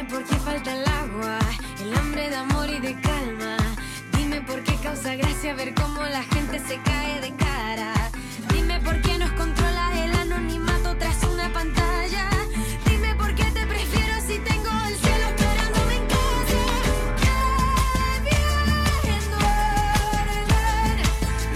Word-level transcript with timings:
Dime 0.00 0.12
por 0.12 0.24
qué 0.24 0.36
falta 0.36 0.72
el 0.72 0.86
agua, 0.88 1.38
el 1.82 1.94
hambre 1.94 2.30
de 2.30 2.36
amor 2.36 2.70
y 2.70 2.80
de 2.80 2.98
calma. 3.02 3.58
Dime 4.16 4.40
por 4.40 4.62
qué 4.62 4.74
causa 4.76 5.14
gracia 5.14 5.52
ver 5.54 5.74
cómo 5.74 6.00
la 6.00 6.22
gente 6.22 6.58
se 6.58 6.80
cae 6.80 7.20
de 7.20 7.36
cara. 7.36 7.92
Dime 8.50 8.80
por 8.80 8.98
qué 9.02 9.18
nos 9.18 9.30
controla 9.32 9.90
el 10.02 10.14
anonimato 10.14 10.96
tras 10.96 11.22
una 11.24 11.52
pantalla. 11.52 12.30
Dime 12.86 13.14
por 13.16 13.34
qué 13.34 13.44
te 13.44 13.66
prefiero 13.66 14.14
si 14.26 14.38
tengo 14.38 14.70
el 14.88 14.94
cielo 14.96 15.26
esperándome 15.36 15.96
en 15.96 16.06
casa. 16.06 16.60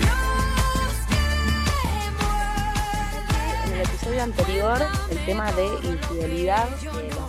Los 0.05 0.97
que. 1.09 1.25
En 3.69 3.73
el 3.73 3.81
episodio 3.81 4.23
anterior, 4.23 4.87
el 5.11 5.25
tema 5.25 5.51
de 5.53 5.65
infidelidad 5.89 6.69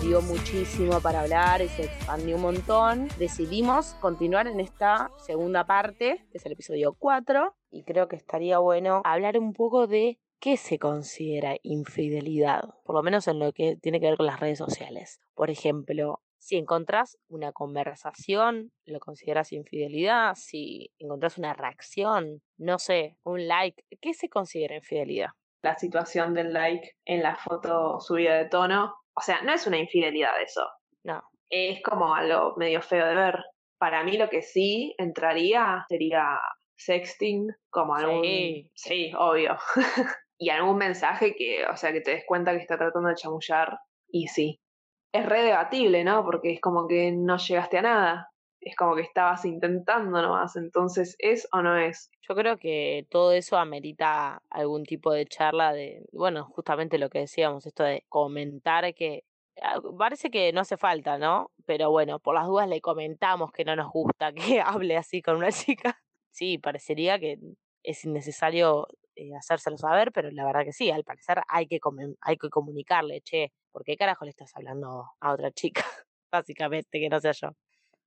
dio 0.06 0.22
muchísimo 0.22 1.02
para 1.02 1.22
hablar 1.22 1.64
y 1.64 1.68
se 1.68 1.86
expandió 1.86 2.36
un 2.36 2.44
montón. 2.44 3.08
Decidimos 3.18 3.96
continuar 3.96 4.46
en 4.46 4.60
esta 4.60 5.10
segunda 5.18 5.66
parte, 5.66 6.24
que 6.32 6.38
es 6.38 6.46
el 6.46 6.52
episodio 6.52 6.94
4, 6.94 7.56
y 7.72 7.84
creo 7.84 8.08
que 8.08 8.16
estaría 8.16 8.60
bueno 8.60 9.02
hablar 9.04 9.40
un 9.40 9.54
poco 9.54 9.88
de 9.88 10.20
qué 10.40 10.58
se 10.58 10.78
considera 10.78 11.56
infidelidad, 11.64 12.76
por 12.84 12.96
lo 12.96 13.02
menos 13.02 13.28
en 13.28 13.40
lo 13.40 13.52
que 13.52 13.78
tiene 13.78 14.00
que 14.00 14.06
ver 14.06 14.18
con 14.18 14.28
las 14.28 14.40
redes 14.40 14.60
sociales. 14.60 15.22
Por 15.34 15.50
ejemplo, 15.50 16.22
si 16.38 16.58
encontrás 16.58 17.18
una 17.28 17.52
conversación, 17.52 18.72
lo 18.86 19.00
consideras 19.00 19.54
infidelidad. 19.54 20.36
Si 20.36 20.92
encontrás 21.00 21.40
una 21.40 21.56
reacción, 21.56 22.44
no 22.58 22.78
sé, 22.78 23.18
un 23.24 23.48
like, 23.48 23.84
¿qué 24.02 24.14
se 24.14 24.30
considera 24.30 24.76
infidelidad? 24.76 25.32
la 25.66 25.76
situación 25.80 26.36
del 26.36 26.54
like 26.54 26.96
en 27.06 27.24
la 27.24 27.36
foto 27.36 28.00
subida 28.00 28.36
de 28.36 28.46
tono. 28.46 28.94
O 29.18 29.22
sea, 29.22 29.42
no 29.42 29.54
es 29.54 29.66
una 29.68 29.78
infidelidad 29.78 30.42
eso. 30.42 30.68
No. 31.04 31.24
Es 31.50 31.82
como 31.84 32.14
algo 32.14 32.56
medio 32.58 32.82
feo 32.82 33.06
de 33.06 33.16
ver. 33.16 33.44
Para 33.78 34.04
mí 34.04 34.18
lo 34.18 34.30
que 34.30 34.42
sí 34.42 34.94
entraría 34.98 35.86
sería 35.88 36.40
sexting, 36.78 37.48
como 37.70 37.96
algún... 37.96 38.24
Sí. 38.24 38.72
Sí, 38.76 39.14
obvio. 39.18 39.58
y 40.38 40.50
algún 40.50 40.78
mensaje 40.78 41.36
que, 41.36 41.66
o 41.66 41.76
sea, 41.78 41.94
que 41.94 42.02
te 42.02 42.12
des 42.12 42.24
cuenta 42.26 42.52
que 42.52 42.62
está 42.62 42.78
tratando 42.78 43.10
de 43.10 43.16
chamullar. 43.16 43.78
Y 44.10 44.28
sí. 44.28 44.60
Es 45.14 45.26
re 45.26 45.44
debatible, 45.44 46.04
¿no? 46.04 46.26
Porque 46.26 46.52
es 46.52 46.62
como 46.62 46.88
que 46.88 47.12
no 47.12 47.38
llegaste 47.38 47.78
a 47.78 47.82
nada. 47.82 48.30
Es 48.66 48.76
como 48.76 48.96
que 48.96 49.04
estabas 49.04 49.46
intentando 49.46 50.22
nomás. 50.22 50.56
Entonces, 50.56 51.16
¿es 51.20 51.48
o 51.52 51.62
no 51.62 51.78
es? 51.78 52.10
Yo 52.28 52.34
creo 52.34 52.58
que 52.58 53.06
todo 53.10 53.32
eso 53.32 53.58
amerita 53.58 54.42
algún 54.50 54.84
tipo 54.84 55.14
de 55.14 55.28
charla 55.28 55.72
de, 55.72 56.04
bueno, 56.12 56.46
justamente 56.46 56.98
lo 56.98 57.10
que 57.10 57.20
decíamos, 57.20 57.68
esto 57.68 57.84
de 57.84 58.04
comentar 58.10 58.92
que 58.96 59.24
ah, 59.62 59.80
parece 59.98 60.32
que 60.32 60.52
no 60.52 60.62
hace 60.62 60.78
falta, 60.78 61.20
¿no? 61.20 61.52
Pero 61.68 61.92
bueno, 61.92 62.20
por 62.20 62.34
las 62.34 62.48
dudas 62.48 62.68
le 62.68 62.82
comentamos 62.82 63.52
que 63.52 63.66
no 63.66 63.76
nos 63.76 63.92
gusta 63.92 64.34
que 64.34 64.60
hable 64.66 64.98
así 64.98 65.22
con 65.22 65.38
una 65.38 65.52
chica. 65.52 66.02
Sí, 66.32 66.58
parecería 66.58 67.20
que 67.20 67.38
es 67.84 68.04
innecesario 68.04 68.88
eh, 69.16 69.34
hacérselo 69.36 69.78
saber, 69.78 70.12
pero 70.12 70.30
la 70.32 70.44
verdad 70.44 70.66
que 70.66 70.74
sí, 70.74 70.92
al 70.92 71.04
parecer 71.04 71.42
hay 71.48 71.68
que, 71.68 71.80
hay 72.22 72.38
que 72.38 72.50
comunicarle, 72.50 73.22
che, 73.22 73.54
¿por 73.72 73.84
qué 73.84 73.96
carajo 73.96 74.26
le 74.26 74.32
estás 74.32 74.52
hablando 74.56 75.06
a 75.22 75.32
otra 75.34 75.52
chica? 75.52 75.84
Básicamente, 76.32 77.00
que 77.00 77.10
no 77.10 77.22
sea 77.22 77.32
yo. 77.32 77.52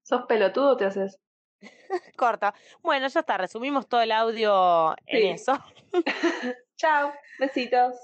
¿Sos 0.08 0.24
pelotudo 0.24 0.70
o 0.70 0.76
te 0.78 0.86
haces? 0.86 1.20
Corta. 2.16 2.54
Bueno, 2.80 3.06
ya 3.08 3.20
está, 3.20 3.36
resumimos 3.36 3.86
todo 3.86 4.00
el 4.00 4.10
audio 4.10 4.94
en 5.04 5.34
eso. 5.34 5.52
Chao, 6.78 7.12
besitos. 7.38 7.94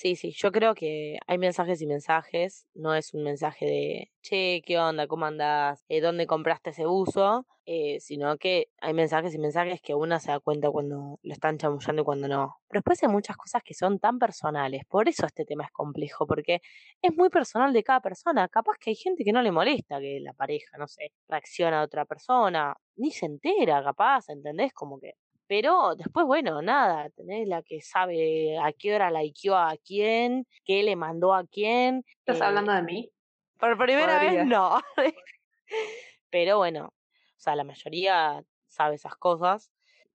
Sí, 0.00 0.14
sí, 0.14 0.30
yo 0.30 0.52
creo 0.52 0.74
que 0.76 1.18
hay 1.26 1.38
mensajes 1.38 1.82
y 1.82 1.86
mensajes, 1.88 2.64
no 2.72 2.94
es 2.94 3.14
un 3.14 3.24
mensaje 3.24 3.66
de, 3.66 4.12
che, 4.22 4.62
¿qué 4.64 4.78
onda? 4.78 5.08
¿Cómo 5.08 5.26
andás? 5.26 5.84
Eh, 5.88 6.00
¿Dónde 6.00 6.28
compraste 6.28 6.70
ese 6.70 6.86
buzo? 6.86 7.46
Eh, 7.66 7.98
sino 7.98 8.38
que 8.38 8.68
hay 8.80 8.94
mensajes 8.94 9.34
y 9.34 9.38
mensajes 9.38 9.80
que 9.82 9.94
uno 9.96 10.20
se 10.20 10.30
da 10.30 10.38
cuenta 10.38 10.70
cuando 10.70 11.18
lo 11.20 11.32
están 11.32 11.58
chamullando 11.58 12.02
y 12.02 12.04
cuando 12.04 12.28
no. 12.28 12.54
Pero 12.68 12.78
después 12.78 13.02
hay 13.02 13.08
muchas 13.08 13.36
cosas 13.36 13.60
que 13.64 13.74
son 13.74 13.98
tan 13.98 14.20
personales, 14.20 14.82
por 14.88 15.08
eso 15.08 15.26
este 15.26 15.44
tema 15.44 15.64
es 15.64 15.72
complejo, 15.72 16.28
porque 16.28 16.60
es 17.02 17.16
muy 17.16 17.28
personal 17.28 17.72
de 17.72 17.82
cada 17.82 18.00
persona. 18.00 18.46
Capaz 18.48 18.76
que 18.78 18.90
hay 18.90 18.96
gente 18.96 19.24
que 19.24 19.32
no 19.32 19.42
le 19.42 19.50
molesta 19.50 19.98
que 19.98 20.20
la 20.20 20.32
pareja, 20.32 20.78
no 20.78 20.86
sé, 20.86 21.10
reacciona 21.28 21.80
a 21.80 21.84
otra 21.84 22.04
persona, 22.04 22.76
ni 22.96 23.10
se 23.10 23.26
entera, 23.26 23.82
capaz, 23.82 24.28
¿entendés? 24.28 24.72
Como 24.72 25.00
que 25.00 25.14
pero 25.48 25.96
después, 25.96 26.26
bueno, 26.26 26.60
nada, 26.60 27.08
tenés 27.10 27.48
la 27.48 27.62
que 27.62 27.80
sabe 27.80 28.58
a 28.58 28.70
qué 28.72 28.94
hora 28.94 29.10
likeó 29.10 29.56
a 29.56 29.76
quién, 29.82 30.46
qué 30.64 30.82
le 30.82 30.94
mandó 30.94 31.34
a 31.34 31.46
quién. 31.46 32.04
¿Estás 32.18 32.42
eh, 32.42 32.44
hablando 32.44 32.72
de 32.72 32.82
mí? 32.82 33.10
Por 33.58 33.76
primera 33.78 34.20
Podría. 34.20 34.40
vez 34.40 34.46
no. 34.46 34.78
Pero 36.30 36.58
bueno, 36.58 36.86
o 36.86 37.40
sea, 37.40 37.56
la 37.56 37.64
mayoría 37.64 38.44
sabe 38.68 38.96
esas 38.96 39.16
cosas. 39.16 39.72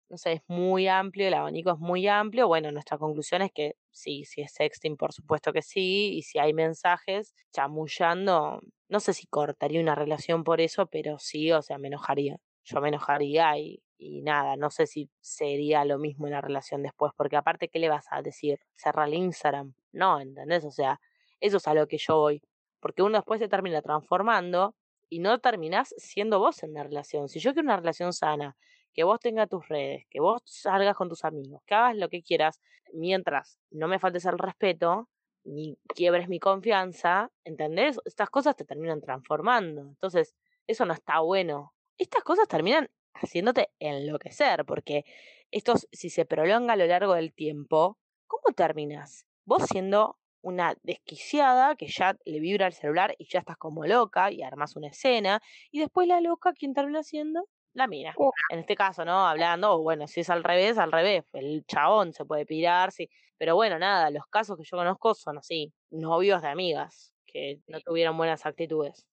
No 0.10 0.18
sé, 0.18 0.34
es 0.34 0.42
muy 0.48 0.88
amplio, 0.88 1.28
el 1.28 1.34
abanico 1.34 1.72
es 1.72 1.80
muy 1.80 2.08
amplio. 2.08 2.48
Bueno, 2.48 2.72
nuestra 2.72 3.00
conclusión 3.00 3.42
es 3.42 3.52
que 3.52 3.76
sí, 3.92 4.26
si 4.26 4.42
es 4.42 4.54
sexting, 4.54 4.98
por 4.98 5.14
supuesto 5.14 5.52
que 5.52 5.64
sí. 5.64 6.14
Y 6.16 6.22
si 6.22 6.38
hay 6.38 6.54
mensajes 6.54 7.34
chamullando, 7.52 8.62
no 8.88 9.00
sé 9.00 9.14
si 9.14 9.26
cortaría 9.26 9.82
una 9.82 9.96
relación 9.96 10.44
por 10.44 10.62
eso, 10.62 10.86
pero 10.86 11.18
sí, 11.18 11.52
o 11.52 11.64
sea, 11.64 11.80
me 11.80 11.88
enojaría. 11.88 12.38
Yo 12.64 12.80
me 12.82 12.90
enojaría 12.90 13.58
y, 13.58 13.83
y 13.98 14.22
nada, 14.22 14.56
no 14.56 14.70
sé 14.70 14.88
si 14.88 15.09
sería 15.22 15.86
lo 15.86 15.98
mismo 15.98 16.28
en 16.28 16.34
la 16.34 16.42
relación 16.42 16.84
después, 16.84 17.14
porque 17.16 17.38
aparte, 17.38 17.70
¿qué 17.70 17.80
le 17.80 17.90
vas 17.90 18.08
a 18.12 18.22
decir? 18.22 18.59
Cerrar 18.76 19.08
el 19.08 19.16
Instagram. 19.16 19.74
No, 19.92 20.20
¿entendés? 20.20 20.66
O 20.66 20.72
sea, 20.72 21.00
eso 21.40 21.58
es 21.58 21.68
a 21.68 21.74
lo 21.74 21.88
que 21.88 21.98
yo 21.98 22.18
voy. 22.18 22.42
Porque 22.80 23.02
uno 23.02 23.18
después 23.18 23.40
se 23.40 23.48
termina 23.48 23.82
transformando 23.82 24.76
y 25.09 25.20
no 25.20 25.40
terminás 25.40 25.94
siendo 25.98 26.40
vos 26.40 26.64
en 26.64 26.74
la 26.74 26.84
relación. 26.84 27.30
Si 27.30 27.40
yo 27.40 27.53
quiero 27.53 27.68
una 27.68 27.78
relación 27.78 28.14
sana, 28.14 28.58
que 28.94 29.03
vos 29.03 29.20
tengas 29.20 29.50
tus 29.50 29.68
redes, 29.68 30.06
que 30.09 30.20
vos 30.20 30.42
salgas 30.46 30.96
con 30.96 31.09
tus 31.09 31.24
amigos, 31.24 31.62
que 31.66 31.76
hagas 31.76 31.96
lo 31.96 32.09
que 32.09 32.22
quieras, 32.22 32.62
mientras 32.94 33.59
no 33.72 33.88
me 33.88 34.00
faltes 34.00 34.26
el 34.26 34.38
respeto, 34.38 35.09
ni 35.44 35.78
quiebres 35.88 36.30
mi 36.30 36.40
confianza, 36.40 37.32
¿entendés? 37.44 38.00
Estas 38.06 38.30
cosas 38.30 38.56
te 38.56 38.66
terminan 38.66 39.02
transformando. 39.02 39.82
Entonces, 39.82 40.36
eso 40.68 40.86
no 40.86 40.94
está 40.94 41.20
bueno. 41.20 41.74
Estas 41.98 42.24
cosas 42.24 42.48
terminan 42.48 42.90
haciéndote 43.13 43.69
enloquecer, 43.79 44.66
porque 44.66 45.06
esto, 45.51 45.75
si 45.91 46.09
se 46.09 46.25
prolonga 46.25 46.74
a 46.74 46.75
lo 46.78 46.85
largo 46.85 47.13
del 47.13 47.34
tiempo, 47.34 47.97
¿cómo 48.28 48.53
terminas? 48.56 49.25
Vos 49.46 49.63
siendo 49.69 50.18
una 50.41 50.75
desquiciada 50.84 51.75
que 51.75 51.88
ya 51.88 52.18
le 52.25 52.40
vibra 52.40 52.68
el 52.68 52.73
celular 52.73 53.16
y 53.18 53.28
ya 53.29 53.40
estás 53.40 53.57
como 53.57 53.85
loca 53.85 54.31
y 54.31 54.44
armas 54.44 54.75
una 54.75 54.88
escena, 54.88 55.41
y 55.72 55.79
después 55.79 56.07
la 56.07 56.22
loca, 56.22 56.53
¿quién 56.53 56.73
termina 56.73 57.03
siendo? 57.03 57.47
La 57.73 57.88
mina. 57.88 58.13
Uh. 58.18 58.31
En 58.50 58.59
este 58.59 58.75
caso, 58.75 59.03
¿no? 59.06 59.25
Hablando, 59.25 59.73
o 59.73 59.81
bueno, 59.81 60.07
si 60.07 60.19
es 60.19 60.29
al 60.29 60.44
revés, 60.44 60.78
al 60.78 60.91
revés, 60.91 61.23
el 61.34 61.66
chabón 61.66 62.13
se 62.13 62.25
puede 62.25 62.46
pirar, 62.46 62.91
sí. 62.91 63.09
Pero 63.38 63.56
bueno, 63.56 63.79
nada, 63.79 64.09
los 64.12 64.28
casos 64.28 64.57
que 64.57 64.63
yo 64.63 64.78
conozco 64.78 65.16
son 65.16 65.38
así, 65.40 65.73
novios 65.90 66.41
de 66.41 66.50
amigas 66.50 67.13
que 67.25 67.59
no 67.68 67.79
tuvieron 67.81 68.16
buenas 68.16 68.46
actitudes. 68.46 69.07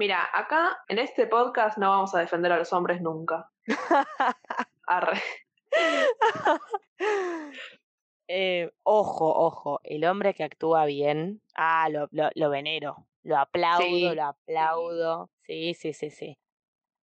Mira, 0.00 0.26
acá 0.32 0.78
en 0.88 0.98
este 0.98 1.26
podcast 1.26 1.76
no 1.76 1.90
vamos 1.90 2.14
a 2.14 2.20
defender 2.20 2.50
a 2.52 2.56
los 2.56 2.72
hombres 2.72 3.02
nunca. 3.02 3.50
Arre. 4.86 5.20
Eh, 8.32 8.70
ojo, 8.84 9.26
ojo, 9.26 9.80
el 9.82 10.04
hombre 10.04 10.34
que 10.34 10.44
actúa 10.44 10.84
bien, 10.84 11.42
ah, 11.56 11.88
lo, 11.88 12.06
lo, 12.12 12.30
lo 12.36 12.48
venero, 12.48 13.08
lo 13.24 13.36
aplaudo, 13.36 13.82
Sí. 13.82 14.14
lo 14.14 14.22
aplaudo. 14.22 15.30
Sí, 15.42 15.74
sí, 15.74 15.92
sí, 15.92 16.10
sí. 16.10 16.38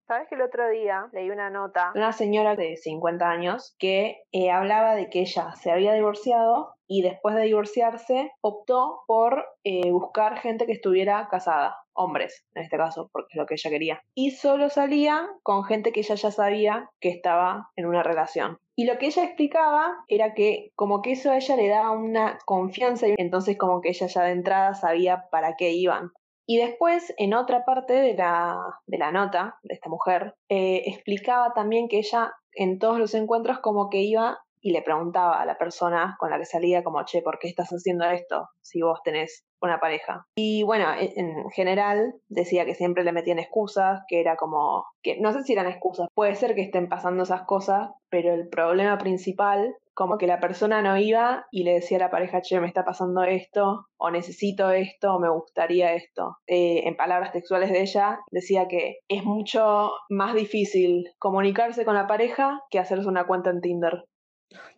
¿Sabes 0.07 0.29
que 0.29 0.35
el 0.35 0.41
otro 0.41 0.69
día 0.69 1.09
leí 1.11 1.29
una 1.29 1.49
nota 1.49 1.91
una 1.93 2.13
señora 2.13 2.55
de 2.55 2.77
50 2.77 3.29
años 3.29 3.75
que 3.77 4.23
eh, 4.31 4.49
hablaba 4.51 4.95
de 4.95 5.09
que 5.09 5.19
ella 5.19 5.51
se 5.55 5.69
había 5.69 5.93
divorciado 5.93 6.75
y 6.87 7.01
después 7.01 7.35
de 7.35 7.41
divorciarse 7.41 8.31
optó 8.39 9.01
por 9.05 9.45
eh, 9.65 9.91
buscar 9.91 10.37
gente 10.37 10.65
que 10.65 10.71
estuviera 10.71 11.27
casada, 11.29 11.75
hombres 11.93 12.45
en 12.55 12.63
este 12.63 12.77
caso, 12.77 13.09
porque 13.11 13.27
es 13.31 13.37
lo 13.37 13.45
que 13.45 13.55
ella 13.55 13.69
quería. 13.69 14.01
Y 14.15 14.31
solo 14.31 14.69
salía 14.69 15.27
con 15.43 15.65
gente 15.65 15.91
que 15.91 15.99
ella 15.99 16.15
ya 16.15 16.31
sabía 16.31 16.89
que 17.01 17.09
estaba 17.09 17.69
en 17.75 17.85
una 17.85 18.03
relación. 18.03 18.59
Y 18.75 18.85
lo 18.85 18.97
que 18.97 19.07
ella 19.07 19.23
explicaba 19.23 19.93
era 20.07 20.33
que 20.33 20.71
como 20.75 21.01
que 21.01 21.13
eso 21.13 21.31
a 21.31 21.37
ella 21.37 21.55
le 21.55 21.67
daba 21.67 21.91
una 21.91 22.37
confianza 22.45 23.07
y 23.07 23.15
entonces 23.17 23.57
como 23.57 23.81
que 23.81 23.89
ella 23.89 24.07
ya 24.07 24.23
de 24.23 24.31
entrada 24.31 24.73
sabía 24.75 25.25
para 25.31 25.55
qué 25.57 25.71
iban. 25.71 26.11
Y 26.47 26.57
después, 26.57 27.13
en 27.17 27.33
otra 27.33 27.65
parte 27.65 27.93
de 27.93 28.15
la, 28.15 28.57
de 28.87 28.97
la 28.97 29.11
nota 29.11 29.59
de 29.63 29.73
esta 29.73 29.89
mujer, 29.89 30.33
eh, 30.47 30.83
explicaba 30.85 31.53
también 31.53 31.89
que 31.89 31.97
ella 31.97 32.33
en 32.53 32.79
todos 32.79 32.99
los 32.99 33.13
encuentros 33.13 33.59
como 33.59 33.89
que 33.89 34.01
iba 34.01 34.39
y 34.61 34.71
le 34.71 34.81
preguntaba 34.81 35.39
a 35.39 35.45
la 35.45 35.57
persona 35.57 36.15
con 36.19 36.31
la 36.31 36.37
que 36.37 36.45
salía 36.45 36.83
como, 36.83 37.03
che, 37.03 37.21
¿por 37.21 37.37
qué 37.37 37.47
estás 37.47 37.69
haciendo 37.69 38.05
esto 38.05 38.49
si 38.61 38.81
vos 38.81 38.99
tenés 39.03 39.45
una 39.61 39.79
pareja? 39.79 40.25
Y 40.35 40.63
bueno, 40.63 40.85
en, 40.97 41.11
en 41.17 41.49
general 41.51 42.15
decía 42.29 42.65
que 42.65 42.75
siempre 42.75 43.03
le 43.03 43.11
metían 43.11 43.39
excusas, 43.39 44.01
que 44.07 44.19
era 44.21 44.37
como, 44.37 44.85
que 45.03 45.19
no 45.19 45.33
sé 45.33 45.43
si 45.43 45.53
eran 45.53 45.67
excusas, 45.67 46.07
puede 46.13 46.35
ser 46.35 46.55
que 46.55 46.61
estén 46.61 46.87
pasando 46.87 47.23
esas 47.23 47.43
cosas, 47.43 47.91
pero 48.09 48.33
el 48.33 48.47
problema 48.47 48.97
principal 48.97 49.75
como 49.97 50.19
que 50.19 50.27
la 50.27 50.39
persona 50.39 50.83
no 50.83 50.95
iba 50.95 51.47
y 51.49 51.63
le 51.63 51.73
decía 51.73 51.97
a 51.97 52.01
la 52.01 52.11
pareja, 52.11 52.43
che, 52.43 52.59
me 52.59 52.67
está 52.67 52.85
pasando 52.85 53.23
esto, 53.23 53.87
o 53.97 54.11
necesito 54.11 54.69
esto, 54.69 55.15
o 55.15 55.19
me 55.19 55.27
gustaría 55.27 55.95
esto. 55.95 56.37
Eh, 56.45 56.83
en 56.85 56.95
palabras 56.95 57.31
textuales 57.31 57.71
de 57.71 57.81
ella, 57.81 58.19
decía 58.29 58.67
que 58.67 58.99
es 59.07 59.23
mucho 59.23 59.91
más 60.09 60.35
difícil 60.35 61.09
comunicarse 61.17 61.83
con 61.83 61.95
la 61.95 62.05
pareja 62.05 62.61
que 62.69 62.77
hacerse 62.77 63.07
una 63.07 63.25
cuenta 63.25 63.49
en 63.49 63.59
Tinder. 63.59 64.05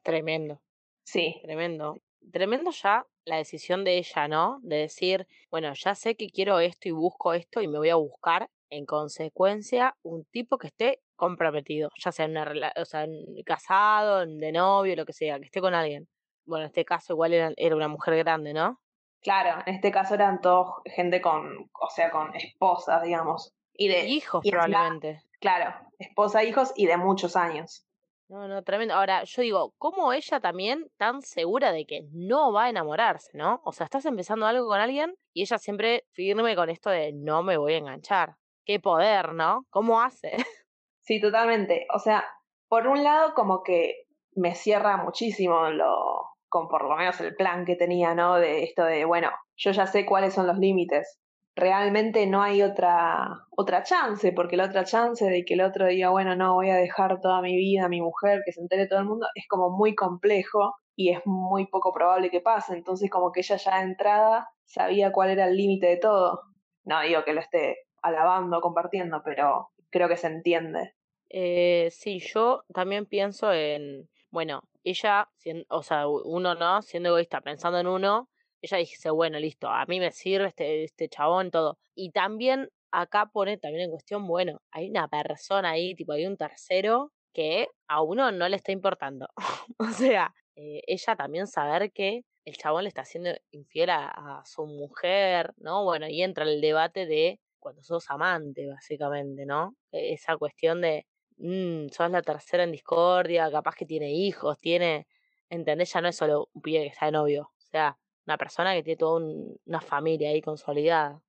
Tremendo. 0.04 0.62
Sí. 1.04 1.42
Tremendo. 1.44 1.98
Tremendo 2.32 2.72
ya 2.72 3.06
la 3.26 3.36
decisión 3.36 3.84
de 3.84 3.98
ella, 3.98 4.30
¿no? 4.30 4.60
De 4.62 4.78
decir, 4.78 5.28
bueno, 5.52 5.74
ya 5.74 5.96
sé 5.96 6.16
que 6.16 6.30
quiero 6.30 6.62
esto 6.62 6.88
y 6.88 6.92
busco 6.92 7.34
esto 7.34 7.62
y 7.62 7.68
me 7.68 7.78
voy 7.78 7.90
a 7.90 7.96
buscar 7.96 8.50
en 8.70 8.86
consecuencia 8.86 9.96
un 10.04 10.26
tipo 10.26 10.58
que 10.58 10.68
esté 10.68 11.02
comprometido, 11.16 11.90
ya 11.98 12.12
sea 12.12 12.26
en 12.26 12.32
una 12.32 12.74
o 12.78 12.86
sea, 12.86 13.06
casado, 13.46 14.26
de 14.26 14.52
novio, 14.52 14.96
lo 14.96 15.06
que 15.06 15.14
sea, 15.14 15.40
que 15.40 15.46
esté 15.46 15.62
con 15.62 15.74
alguien. 15.74 16.08
Bueno, 16.46 16.64
en 16.64 16.68
este 16.68 16.86
caso 16.86 17.14
igual 17.14 17.34
era, 17.34 17.52
era 17.58 17.76
una 17.76 17.88
mujer 17.88 18.16
grande, 18.18 18.54
¿no? 18.54 18.80
Claro, 19.22 19.62
en 19.66 19.76
este 19.76 19.92
caso 19.92 20.14
eran 20.14 20.40
todos 20.40 20.82
gente 20.86 21.22
con, 21.22 21.70
o 21.74 21.90
sea, 21.90 22.10
con 22.10 22.34
esposas, 22.36 23.04
digamos. 23.04 23.54
Y 23.74 23.90
de 23.90 24.08
hijos, 24.08 24.44
probablemente. 24.50 25.22
claro, 25.40 25.74
esposa, 26.00 26.44
hijos 26.44 26.72
y 26.76 26.86
de 26.86 26.98
muchos 26.98 27.36
años. 27.36 27.86
No, 28.30 28.48
no, 28.48 28.64
tremendo. 28.64 28.94
Ahora, 28.94 29.24
yo 29.24 29.42
digo, 29.42 29.74
¿cómo 29.80 30.14
ella 30.14 30.40
también 30.40 30.88
tan 30.98 31.24
segura 31.24 31.72
de 31.72 31.86
que 31.86 32.04
no 32.12 32.54
va 32.54 32.66
a 32.66 32.70
enamorarse, 32.70 33.32
no? 33.34 33.60
O 33.64 33.74
sea, 33.74 33.86
estás 33.86 34.06
empezando 34.06 34.46
algo 34.46 34.68
con 34.68 34.80
alguien 34.80 35.16
y 35.34 35.42
ella 35.42 35.58
siempre 35.58 36.06
firme 36.12 36.56
con 36.56 36.70
esto 36.70 36.92
de 36.92 37.12
no 37.12 37.42
me 37.42 37.58
voy 37.58 37.74
a 37.74 37.78
enganchar. 37.78 38.36
Qué 38.70 38.80
poder, 38.80 39.34
¿no? 39.34 39.66
¿Cómo 39.72 40.00
hace? 40.00 40.30
Sí, 41.02 41.20
totalmente. 41.20 41.88
O 41.92 41.98
sea, 41.98 42.24
por 42.68 42.86
un 42.86 43.04
lado 43.04 43.34
como 43.34 43.64
que 43.64 44.04
me 44.36 44.54
cierra 44.54 44.96
muchísimo 44.98 45.72
lo, 45.72 46.28
con 46.50 46.68
por 46.68 46.88
lo 46.88 46.96
menos 46.96 47.20
el 47.20 47.34
plan 47.34 47.66
que 47.66 47.76
tenía, 47.76 48.14
¿no? 48.14 48.36
De 48.36 48.62
esto 48.62 48.84
de, 48.84 49.06
bueno, 49.06 49.32
yo 49.56 49.72
ya 49.72 49.88
sé 49.88 50.06
cuáles 50.06 50.36
son 50.36 50.46
los 50.46 50.60
límites. 50.60 51.20
Realmente 51.56 52.28
no 52.28 52.44
hay 52.44 52.62
otra, 52.62 53.28
otra 53.58 53.82
chance, 53.82 54.32
porque 54.34 54.56
la 54.56 54.66
otra 54.66 54.84
chance 54.84 55.26
de 55.26 55.44
que 55.46 55.56
el 55.56 55.62
otro 55.62 55.88
diga, 55.88 56.12
bueno, 56.12 56.36
no, 56.36 56.54
voy 56.54 56.70
a 56.70 56.76
dejar 56.76 57.20
toda 57.22 57.42
mi 57.42 57.58
vida 57.58 57.86
a 57.86 57.90
mi 57.90 58.02
mujer, 58.02 58.44
que 58.46 58.52
se 58.52 58.62
entere 58.62 58.86
todo 58.86 59.00
el 59.00 59.06
mundo, 59.06 59.26
es 59.34 59.48
como 59.48 59.72
muy 59.72 59.96
complejo 59.96 60.76
y 60.96 61.10
es 61.10 61.22
muy 61.26 61.66
poco 61.66 61.92
probable 61.92 62.30
que 62.30 62.42
pase. 62.42 62.76
Entonces, 62.76 63.10
como 63.10 63.32
que 63.32 63.40
ella 63.40 63.56
ya 63.56 63.78
de 63.78 63.86
entrada 63.86 64.48
sabía 64.66 65.12
cuál 65.12 65.32
era 65.32 65.48
el 65.48 65.58
límite 65.58 65.88
de 65.88 65.98
todo. 65.98 66.42
No 66.84 67.02
digo 67.02 67.24
que 67.24 67.34
lo 67.34 67.42
esté 67.42 67.89
alabando, 68.02 68.62
compartiendo, 68.62 69.22
pero 69.24 69.70
creo 69.90 70.08
que 70.08 70.18
se 70.18 70.28
entiende. 70.28 70.94
Eh, 71.30 71.90
sí, 71.92 72.20
yo 72.20 72.64
también 72.74 73.06
pienso 73.06 73.54
en, 73.54 74.10
bueno, 74.32 74.64
ella, 74.84 75.30
o 75.70 75.84
sea, 75.84 76.08
uno 76.08 76.56
no, 76.56 76.82
siendo 76.82 77.10
egoísta, 77.10 77.42
pensando 77.42 77.80
en 77.80 77.88
uno, 77.88 78.30
ella 78.62 78.78
dice, 78.78 79.10
bueno, 79.10 79.40
listo, 79.40 79.70
a 79.70 79.86
mí 79.86 80.00
me 80.00 80.12
sirve 80.12 80.48
este, 80.48 80.84
este 80.84 81.10
chabón, 81.10 81.52
todo. 81.52 81.78
Y 81.96 82.12
también 82.12 82.70
acá 82.92 83.30
pone 83.32 83.58
también 83.58 83.86
en 83.86 83.92
cuestión, 83.92 84.28
bueno, 84.28 84.62
hay 84.72 84.90
una 84.90 85.08
persona 85.08 85.72
ahí, 85.72 85.96
tipo, 85.96 86.14
hay 86.14 86.26
un 86.26 86.38
tercero 86.38 87.12
que 87.34 87.68
a 87.88 88.02
uno 88.02 88.32
no 88.32 88.50
le 88.50 88.56
está 88.56 88.72
importando. 88.72 89.28
o 89.78 89.86
sea, 89.88 90.34
eh, 90.56 90.82
ella 90.88 91.16
también 91.16 91.48
saber 91.48 91.92
que 91.92 92.24
el 92.46 92.58
chabón 92.58 92.84
le 92.84 92.90
está 92.90 93.02
haciendo 93.02 93.32
infiel 93.52 93.92
a, 93.92 94.08
a, 94.08 94.46
su 94.46 94.66
mujer, 94.66 95.54
¿no? 95.58 95.84
Bueno, 95.84 96.08
y 96.08 96.24
entra 96.24 96.44
el 96.46 96.62
debate 96.62 97.06
de 97.06 97.40
cuando 97.60 97.84
sos 97.84 98.10
amante, 98.10 98.68
básicamente, 98.68 99.46
¿no? 99.46 99.76
E, 99.92 100.14
esa 100.14 100.38
cuestión 100.38 100.82
de, 100.82 101.08
mmm, 101.38 101.88
sos 101.90 102.12
la 102.12 102.22
tercera 102.22 102.64
en 102.64 102.72
discordia, 102.72 103.52
capaz 103.52 103.76
que 103.76 103.86
tiene 103.86 104.12
hijos, 104.12 104.58
tiene, 104.60 105.08
¿entendés? 105.50 105.94
Ya 105.94 106.02
no 106.02 106.10
es 106.10 106.16
solo 106.16 106.50
un 106.54 106.62
pibe 106.62 106.82
que 106.84 106.88
está 106.88 107.06
de 107.08 107.12
novio, 107.14 107.44
o 107.58 107.62
sea, 107.62 107.98
una 108.26 108.38
persona 108.38 108.74
que 108.74 108.84
tiene 108.84 108.98
toda 108.98 109.22
una 109.66 109.82
familia 109.82 110.30
ahí 110.30 110.42
consolidada. 110.42 111.22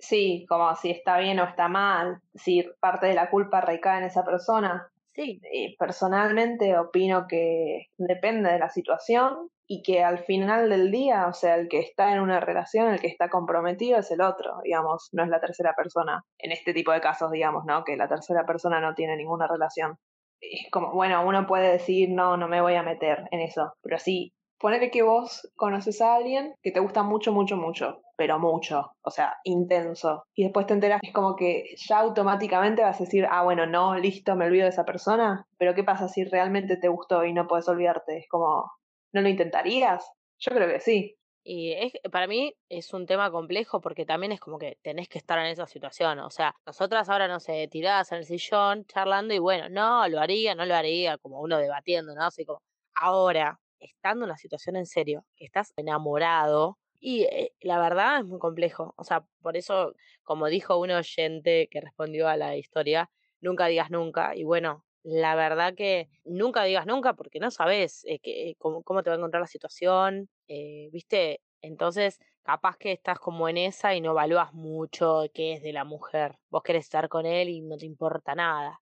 Sí, 0.00 0.46
como 0.48 0.74
si 0.76 0.90
está 0.90 1.18
bien 1.18 1.40
o 1.40 1.44
está 1.44 1.68
mal, 1.68 2.20
si 2.34 2.62
parte 2.80 3.06
de 3.06 3.14
la 3.14 3.30
culpa 3.30 3.60
recae 3.60 3.98
en 3.98 4.04
esa 4.04 4.24
persona. 4.24 4.90
Sí. 5.18 5.40
Personalmente 5.80 6.78
opino 6.78 7.26
que 7.28 7.86
depende 7.96 8.52
de 8.52 8.60
la 8.60 8.68
situación 8.68 9.50
y 9.66 9.82
que 9.82 10.04
al 10.04 10.20
final 10.20 10.70
del 10.70 10.92
día, 10.92 11.26
o 11.26 11.32
sea, 11.32 11.56
el 11.56 11.68
que 11.68 11.80
está 11.80 12.12
en 12.12 12.20
una 12.20 12.38
relación, 12.38 12.92
el 12.92 13.00
que 13.00 13.08
está 13.08 13.28
comprometido 13.28 13.98
es 13.98 14.12
el 14.12 14.20
otro, 14.20 14.60
digamos, 14.62 15.08
no 15.10 15.24
es 15.24 15.28
la 15.28 15.40
tercera 15.40 15.74
persona. 15.76 16.22
En 16.38 16.52
este 16.52 16.72
tipo 16.72 16.92
de 16.92 17.00
casos, 17.00 17.32
digamos, 17.32 17.64
¿no? 17.66 17.82
Que 17.82 17.96
la 17.96 18.06
tercera 18.06 18.46
persona 18.46 18.80
no 18.80 18.94
tiene 18.94 19.16
ninguna 19.16 19.48
relación. 19.48 19.96
Es 20.40 20.70
como, 20.70 20.92
bueno, 20.92 21.26
uno 21.26 21.48
puede 21.48 21.72
decir, 21.72 22.10
no, 22.10 22.36
no 22.36 22.46
me 22.46 22.60
voy 22.60 22.76
a 22.76 22.84
meter 22.84 23.24
en 23.32 23.40
eso, 23.40 23.72
pero 23.82 23.98
sí, 23.98 24.32
ponele 24.58 24.90
que 24.90 25.02
vos 25.02 25.48
conoces 25.56 26.00
a 26.00 26.14
alguien 26.16 26.54
que 26.62 26.72
te 26.72 26.80
gusta 26.80 27.02
mucho, 27.02 27.32
mucho, 27.32 27.56
mucho, 27.56 28.00
pero 28.16 28.38
mucho, 28.38 28.92
o 29.02 29.10
sea, 29.10 29.36
intenso, 29.44 30.24
y 30.34 30.44
después 30.44 30.66
te 30.66 30.74
enteras, 30.74 31.00
es 31.02 31.12
como 31.12 31.36
que 31.36 31.74
ya 31.76 32.00
automáticamente 32.00 32.82
vas 32.82 33.00
a 33.00 33.04
decir, 33.04 33.26
ah, 33.30 33.44
bueno, 33.44 33.66
no, 33.66 33.96
listo, 33.96 34.34
me 34.36 34.46
olvido 34.46 34.64
de 34.64 34.70
esa 34.70 34.84
persona, 34.84 35.46
pero 35.58 35.74
¿qué 35.74 35.84
pasa 35.84 36.08
si 36.08 36.24
realmente 36.24 36.76
te 36.76 36.88
gustó 36.88 37.24
y 37.24 37.32
no 37.32 37.46
puedes 37.46 37.68
olvidarte? 37.68 38.18
Es 38.18 38.28
como, 38.28 38.70
¿No 39.12 39.22
lo 39.22 39.28
intentarías? 39.28 40.10
Yo 40.38 40.52
creo 40.52 40.68
que 40.68 40.80
sí. 40.80 41.14
Y 41.44 41.72
es, 41.72 41.92
para 42.12 42.26
mí 42.26 42.54
es 42.68 42.92
un 42.92 43.06
tema 43.06 43.30
complejo 43.30 43.80
porque 43.80 44.04
también 44.04 44.32
es 44.32 44.40
como 44.40 44.58
que 44.58 44.78
tenés 44.82 45.08
que 45.08 45.18
estar 45.18 45.38
en 45.38 45.46
esa 45.46 45.66
situación. 45.66 46.18
O 46.18 46.30
sea, 46.30 46.54
nosotras 46.66 47.08
ahora, 47.08 47.26
no 47.26 47.40
sé, 47.40 47.68
tiradas 47.70 48.12
en 48.12 48.18
el 48.18 48.24
sillón, 48.24 48.84
charlando 48.84 49.32
y 49.32 49.38
bueno, 49.38 49.68
no, 49.70 50.06
lo 50.08 50.20
haría, 50.20 50.54
no 50.54 50.66
lo 50.66 50.74
haría, 50.74 51.16
como 51.18 51.40
uno 51.40 51.56
debatiendo, 51.58 52.14
¿no? 52.14 52.24
Así 52.24 52.44
como, 52.44 52.60
ahora, 52.94 53.58
estando 53.80 54.24
en 54.24 54.30
una 54.30 54.38
situación 54.38 54.76
en 54.76 54.86
serio, 54.86 55.24
que 55.36 55.44
estás 55.44 55.72
enamorado, 55.76 56.78
y 57.00 57.22
eh, 57.24 57.52
la 57.60 57.78
verdad 57.78 58.20
es 58.20 58.26
muy 58.26 58.38
complejo. 58.38 58.94
O 58.96 59.04
sea, 59.04 59.24
por 59.42 59.56
eso, 59.56 59.94
como 60.22 60.46
dijo 60.48 60.78
un 60.78 60.90
oyente 60.90 61.68
que 61.70 61.80
respondió 61.80 62.28
a 62.28 62.36
la 62.36 62.56
historia, 62.56 63.10
nunca 63.40 63.66
digas 63.66 63.90
nunca. 63.90 64.34
Y 64.34 64.44
bueno, 64.44 64.84
la 65.02 65.34
verdad 65.34 65.74
que 65.74 66.08
nunca 66.24 66.64
digas 66.64 66.86
nunca 66.86 67.14
porque 67.14 67.40
no 67.40 67.50
sabes 67.50 68.04
eh, 68.04 68.18
que, 68.18 68.56
cómo, 68.58 68.82
cómo, 68.82 69.02
te 69.02 69.10
va 69.10 69.16
a 69.16 69.18
encontrar 69.18 69.40
la 69.40 69.46
situación, 69.46 70.28
eh, 70.48 70.88
¿viste? 70.92 71.40
Entonces, 71.62 72.18
capaz 72.42 72.76
que 72.76 72.92
estás 72.92 73.18
como 73.18 73.48
en 73.48 73.58
esa 73.58 73.94
y 73.94 74.00
no 74.00 74.10
evalúas 74.10 74.52
mucho 74.52 75.24
qué 75.34 75.54
es 75.54 75.62
de 75.62 75.72
la 75.72 75.84
mujer. 75.84 76.36
Vos 76.50 76.62
querés 76.62 76.84
estar 76.84 77.08
con 77.08 77.26
él 77.26 77.48
y 77.48 77.60
no 77.60 77.76
te 77.76 77.86
importa 77.86 78.34
nada. 78.34 78.80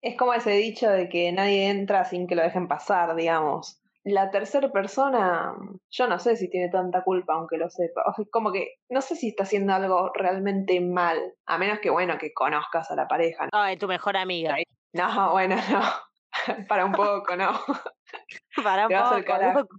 Es 0.00 0.16
como 0.16 0.34
ese 0.34 0.50
dicho 0.50 0.90
de 0.90 1.08
que 1.08 1.32
nadie 1.32 1.70
entra 1.70 2.04
sin 2.04 2.26
que 2.26 2.34
lo 2.34 2.42
dejen 2.42 2.68
pasar, 2.68 3.14
digamos. 3.16 3.80
La 4.04 4.30
tercera 4.30 4.70
persona, 4.70 5.54
yo 5.90 6.06
no 6.06 6.18
sé 6.18 6.36
si 6.36 6.50
tiene 6.50 6.68
tanta 6.68 7.02
culpa, 7.02 7.34
aunque 7.34 7.56
lo 7.56 7.70
sepa. 7.70 8.04
como 8.30 8.52
que 8.52 8.74
no 8.90 9.00
sé 9.00 9.16
si 9.16 9.28
está 9.28 9.44
haciendo 9.44 9.72
algo 9.72 10.12
realmente 10.12 10.78
mal, 10.80 11.18
a 11.46 11.56
menos 11.56 11.78
que, 11.80 11.88
bueno, 11.88 12.18
que 12.18 12.34
conozcas 12.34 12.90
a 12.90 12.96
la 12.96 13.08
pareja. 13.08 13.48
Ay, 13.52 13.78
tu 13.78 13.88
mejor 13.88 14.16
amiga. 14.18 14.56
No, 14.92 15.32
bueno, 15.32 15.56
no. 15.56 15.82
Para 16.68 16.84
un 16.84 16.92
poco, 16.92 17.34
no. 17.36 17.52
Para 18.64 18.86
un 18.86 18.92
poco. 19.54 19.76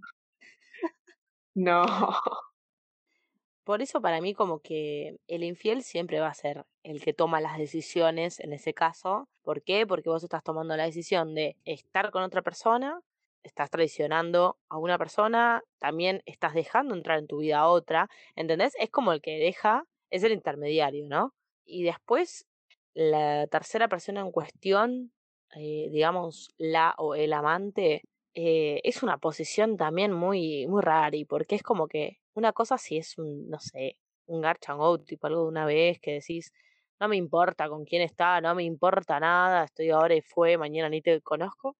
No. 1.54 1.86
Por 3.64 3.82
eso 3.82 4.00
para 4.00 4.20
mí 4.20 4.32
como 4.32 4.60
que 4.60 5.16
el 5.26 5.42
infiel 5.42 5.82
siempre 5.82 6.20
va 6.20 6.28
a 6.28 6.34
ser 6.34 6.66
el 6.84 7.02
que 7.02 7.12
toma 7.12 7.40
las 7.40 7.58
decisiones 7.58 8.38
en 8.38 8.52
ese 8.52 8.74
caso. 8.74 9.28
¿Por 9.42 9.62
qué? 9.62 9.86
Porque 9.86 10.08
vos 10.08 10.22
estás 10.22 10.44
tomando 10.44 10.76
la 10.76 10.84
decisión 10.84 11.34
de 11.34 11.56
estar 11.64 12.12
con 12.12 12.22
otra 12.22 12.42
persona, 12.42 13.00
estás 13.46 13.70
traicionando 13.70 14.58
a 14.68 14.78
una 14.78 14.98
persona, 14.98 15.62
también 15.78 16.22
estás 16.26 16.54
dejando 16.54 16.94
entrar 16.94 17.18
en 17.18 17.26
tu 17.26 17.38
vida 17.38 17.58
a 17.60 17.68
otra, 17.68 18.08
¿entendés? 18.34 18.74
Es 18.78 18.90
como 18.90 19.12
el 19.12 19.20
que 19.20 19.38
deja, 19.38 19.84
es 20.10 20.22
el 20.24 20.32
intermediario, 20.32 21.06
¿no? 21.08 21.34
Y 21.64 21.84
después 21.84 22.46
la 22.94 23.46
tercera 23.48 23.88
persona 23.88 24.20
en 24.20 24.32
cuestión, 24.32 25.12
eh, 25.56 25.88
digamos, 25.90 26.50
la 26.58 26.94
o 26.98 27.14
el 27.14 27.32
amante, 27.32 28.02
eh, 28.34 28.80
es 28.84 29.02
una 29.02 29.18
posición 29.18 29.76
también 29.76 30.12
muy, 30.12 30.66
muy 30.66 30.82
rara, 30.82 31.16
y 31.16 31.24
porque 31.24 31.56
es 31.56 31.62
como 31.62 31.88
que 31.88 32.18
una 32.34 32.52
cosa 32.52 32.78
si 32.78 32.98
es 32.98 33.16
un, 33.18 33.48
no 33.48 33.60
sé, 33.60 33.96
un 34.26 34.40
garchango, 34.40 34.98
tipo 34.98 35.26
algo 35.26 35.42
de 35.42 35.48
una 35.48 35.66
vez 35.66 36.00
que 36.00 36.12
decís, 36.14 36.52
no 37.00 37.08
me 37.08 37.16
importa 37.16 37.68
con 37.68 37.84
quién 37.84 38.02
está, 38.02 38.40
no 38.40 38.54
me 38.54 38.64
importa 38.64 39.20
nada, 39.20 39.64
estoy 39.64 39.90
ahora 39.90 40.14
y 40.14 40.22
fue, 40.22 40.58
mañana 40.58 40.88
ni 40.88 41.02
te 41.02 41.20
conozco. 41.20 41.76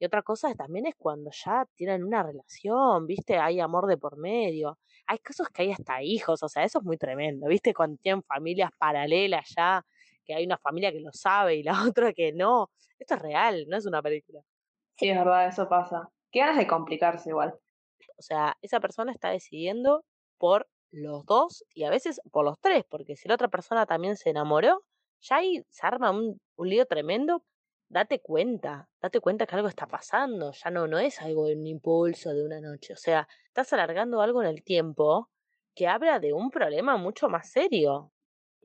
Y 0.00 0.06
otra 0.06 0.22
cosa 0.22 0.54
también 0.54 0.86
es 0.86 0.94
cuando 0.96 1.30
ya 1.30 1.66
tienen 1.74 2.02
una 2.04 2.22
relación, 2.22 3.06
¿viste? 3.06 3.36
Hay 3.36 3.60
amor 3.60 3.86
de 3.86 3.98
por 3.98 4.16
medio. 4.16 4.78
Hay 5.06 5.18
casos 5.18 5.48
que 5.50 5.62
hay 5.62 5.72
hasta 5.72 6.02
hijos, 6.02 6.42
o 6.42 6.48
sea, 6.48 6.64
eso 6.64 6.78
es 6.78 6.84
muy 6.86 6.96
tremendo, 6.96 7.46
¿viste? 7.48 7.74
Cuando 7.74 7.98
tienen 7.98 8.22
familias 8.22 8.70
paralelas 8.78 9.52
ya, 9.54 9.84
que 10.24 10.34
hay 10.34 10.46
una 10.46 10.56
familia 10.56 10.90
que 10.90 11.00
lo 11.00 11.12
sabe 11.12 11.56
y 11.56 11.62
la 11.62 11.72
otra 11.94 12.14
que 12.14 12.32
no. 12.32 12.70
Esto 12.98 13.16
es 13.16 13.22
real, 13.22 13.66
no 13.68 13.76
es 13.76 13.84
una 13.84 14.00
película. 14.00 14.40
Sí, 14.96 15.10
es 15.10 15.18
verdad, 15.18 15.48
eso 15.48 15.68
pasa. 15.68 16.08
Qué 16.32 16.40
ganas 16.40 16.56
de 16.56 16.66
complicarse 16.66 17.28
igual. 17.28 17.58
O 18.16 18.22
sea, 18.22 18.56
esa 18.62 18.80
persona 18.80 19.12
está 19.12 19.28
decidiendo 19.28 20.02
por 20.38 20.66
los 20.90 21.26
dos 21.26 21.62
y 21.74 21.84
a 21.84 21.90
veces 21.90 22.22
por 22.32 22.46
los 22.46 22.58
tres, 22.58 22.84
porque 22.88 23.16
si 23.16 23.28
la 23.28 23.34
otra 23.34 23.48
persona 23.48 23.84
también 23.84 24.16
se 24.16 24.30
enamoró, 24.30 24.82
ya 25.20 25.36
ahí 25.36 25.62
se 25.68 25.86
arma 25.86 26.10
un, 26.10 26.40
un 26.56 26.68
lío 26.70 26.86
tremendo 26.86 27.42
date 27.90 28.20
cuenta, 28.20 28.88
date 29.02 29.20
cuenta 29.20 29.46
que 29.46 29.56
algo 29.56 29.68
está 29.68 29.86
pasando, 29.86 30.52
ya 30.52 30.70
no, 30.70 30.86
no 30.86 30.98
es 30.98 31.20
algo 31.20 31.46
de 31.46 31.56
un 31.56 31.66
impulso 31.66 32.32
de 32.32 32.44
una 32.44 32.60
noche, 32.60 32.94
o 32.94 32.96
sea, 32.96 33.28
estás 33.46 33.72
alargando 33.72 34.22
algo 34.22 34.42
en 34.42 34.48
el 34.48 34.62
tiempo 34.62 35.28
que 35.74 35.88
habla 35.88 36.20
de 36.20 36.32
un 36.32 36.50
problema 36.50 36.96
mucho 36.96 37.28
más 37.28 37.50
serio. 37.50 38.12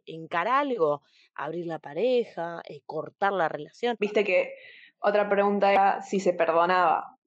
Encarar 0.06 0.68
algo, 0.68 1.02
abrir 1.34 1.66
la 1.66 1.80
pareja, 1.80 2.62
eh, 2.68 2.82
cortar 2.86 3.34
la 3.34 3.50
relación. 3.50 3.96
Viste 4.00 4.24
que 4.24 4.54
otra 5.00 5.28
pregunta 5.30 5.72
era 5.72 6.02
si 6.02 6.20
se 6.20 6.34
perdonaba. 6.34 7.18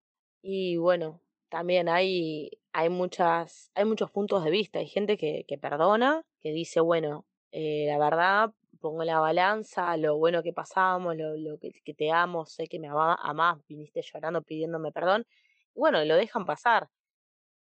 Y 0.43 0.76
bueno, 0.76 1.21
también 1.49 1.88
hay, 1.88 2.50
hay 2.73 2.88
muchas, 2.88 3.71
hay 3.75 3.85
muchos 3.85 4.11
puntos 4.11 4.45
de 4.45 4.50
vista. 4.50 4.78
Hay 4.78 4.88
gente 4.88 5.17
que, 5.17 5.45
que 5.49 5.59
perdona, 5.59 6.23
que 6.40 6.52
dice, 6.52 6.81
bueno, 6.81 7.26
eh, 7.50 7.87
la 7.88 7.99
verdad, 7.99 8.52
pongo 8.80 9.04
la 9.04 9.20
balanza, 9.20 9.97
lo 9.97 10.16
bueno 10.18 10.42
que 10.42 10.52
pasamos, 10.52 11.16
lo, 11.16 11.37
lo 11.37 11.58
que, 11.58 11.73
te 11.94 12.11
amo, 12.12 12.47
sé 12.47 12.66
que 12.68 12.78
me 12.78 12.88
amás, 12.88 13.58
viniste 13.68 14.02
llorando 14.02 14.42
pidiéndome 14.42 14.92
perdón, 14.92 15.26
y 15.75 15.80
bueno, 15.80 16.04
lo 16.04 16.16
dejan 16.16 16.47
pasar. 16.47 16.88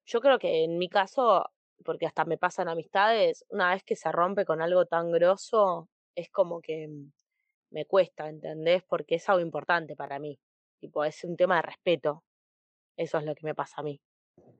Yo 0.06 0.20
creo 0.20 0.38
que 0.38 0.64
en 0.64 0.78
mi 0.78 0.88
caso, 0.88 1.50
porque 1.84 2.06
hasta 2.06 2.24
me 2.24 2.38
pasan 2.38 2.68
amistades, 2.68 3.44
una 3.50 3.70
vez 3.72 3.84
que 3.84 3.96
se 3.96 4.10
rompe 4.12 4.44
con 4.44 4.62
algo 4.62 4.86
tan 4.86 5.12
grosso, 5.12 5.88
es 6.14 6.30
como 6.30 6.60
que 6.60 6.88
me 7.70 7.84
cuesta, 7.86 8.28
¿entendés? 8.28 8.82
Porque 8.88 9.16
es 9.16 9.28
algo 9.28 9.40
importante 9.42 9.96
para 9.96 10.18
mí. 10.18 10.38
Tipo, 10.80 11.04
es 11.04 11.24
un 11.24 11.36
tema 11.36 11.56
de 11.56 11.62
respeto. 11.62 12.24
Eso 12.96 13.18
es 13.18 13.24
lo 13.24 13.34
que 13.34 13.46
me 13.46 13.54
pasa 13.54 13.80
a 13.80 13.84
mí. 13.84 14.00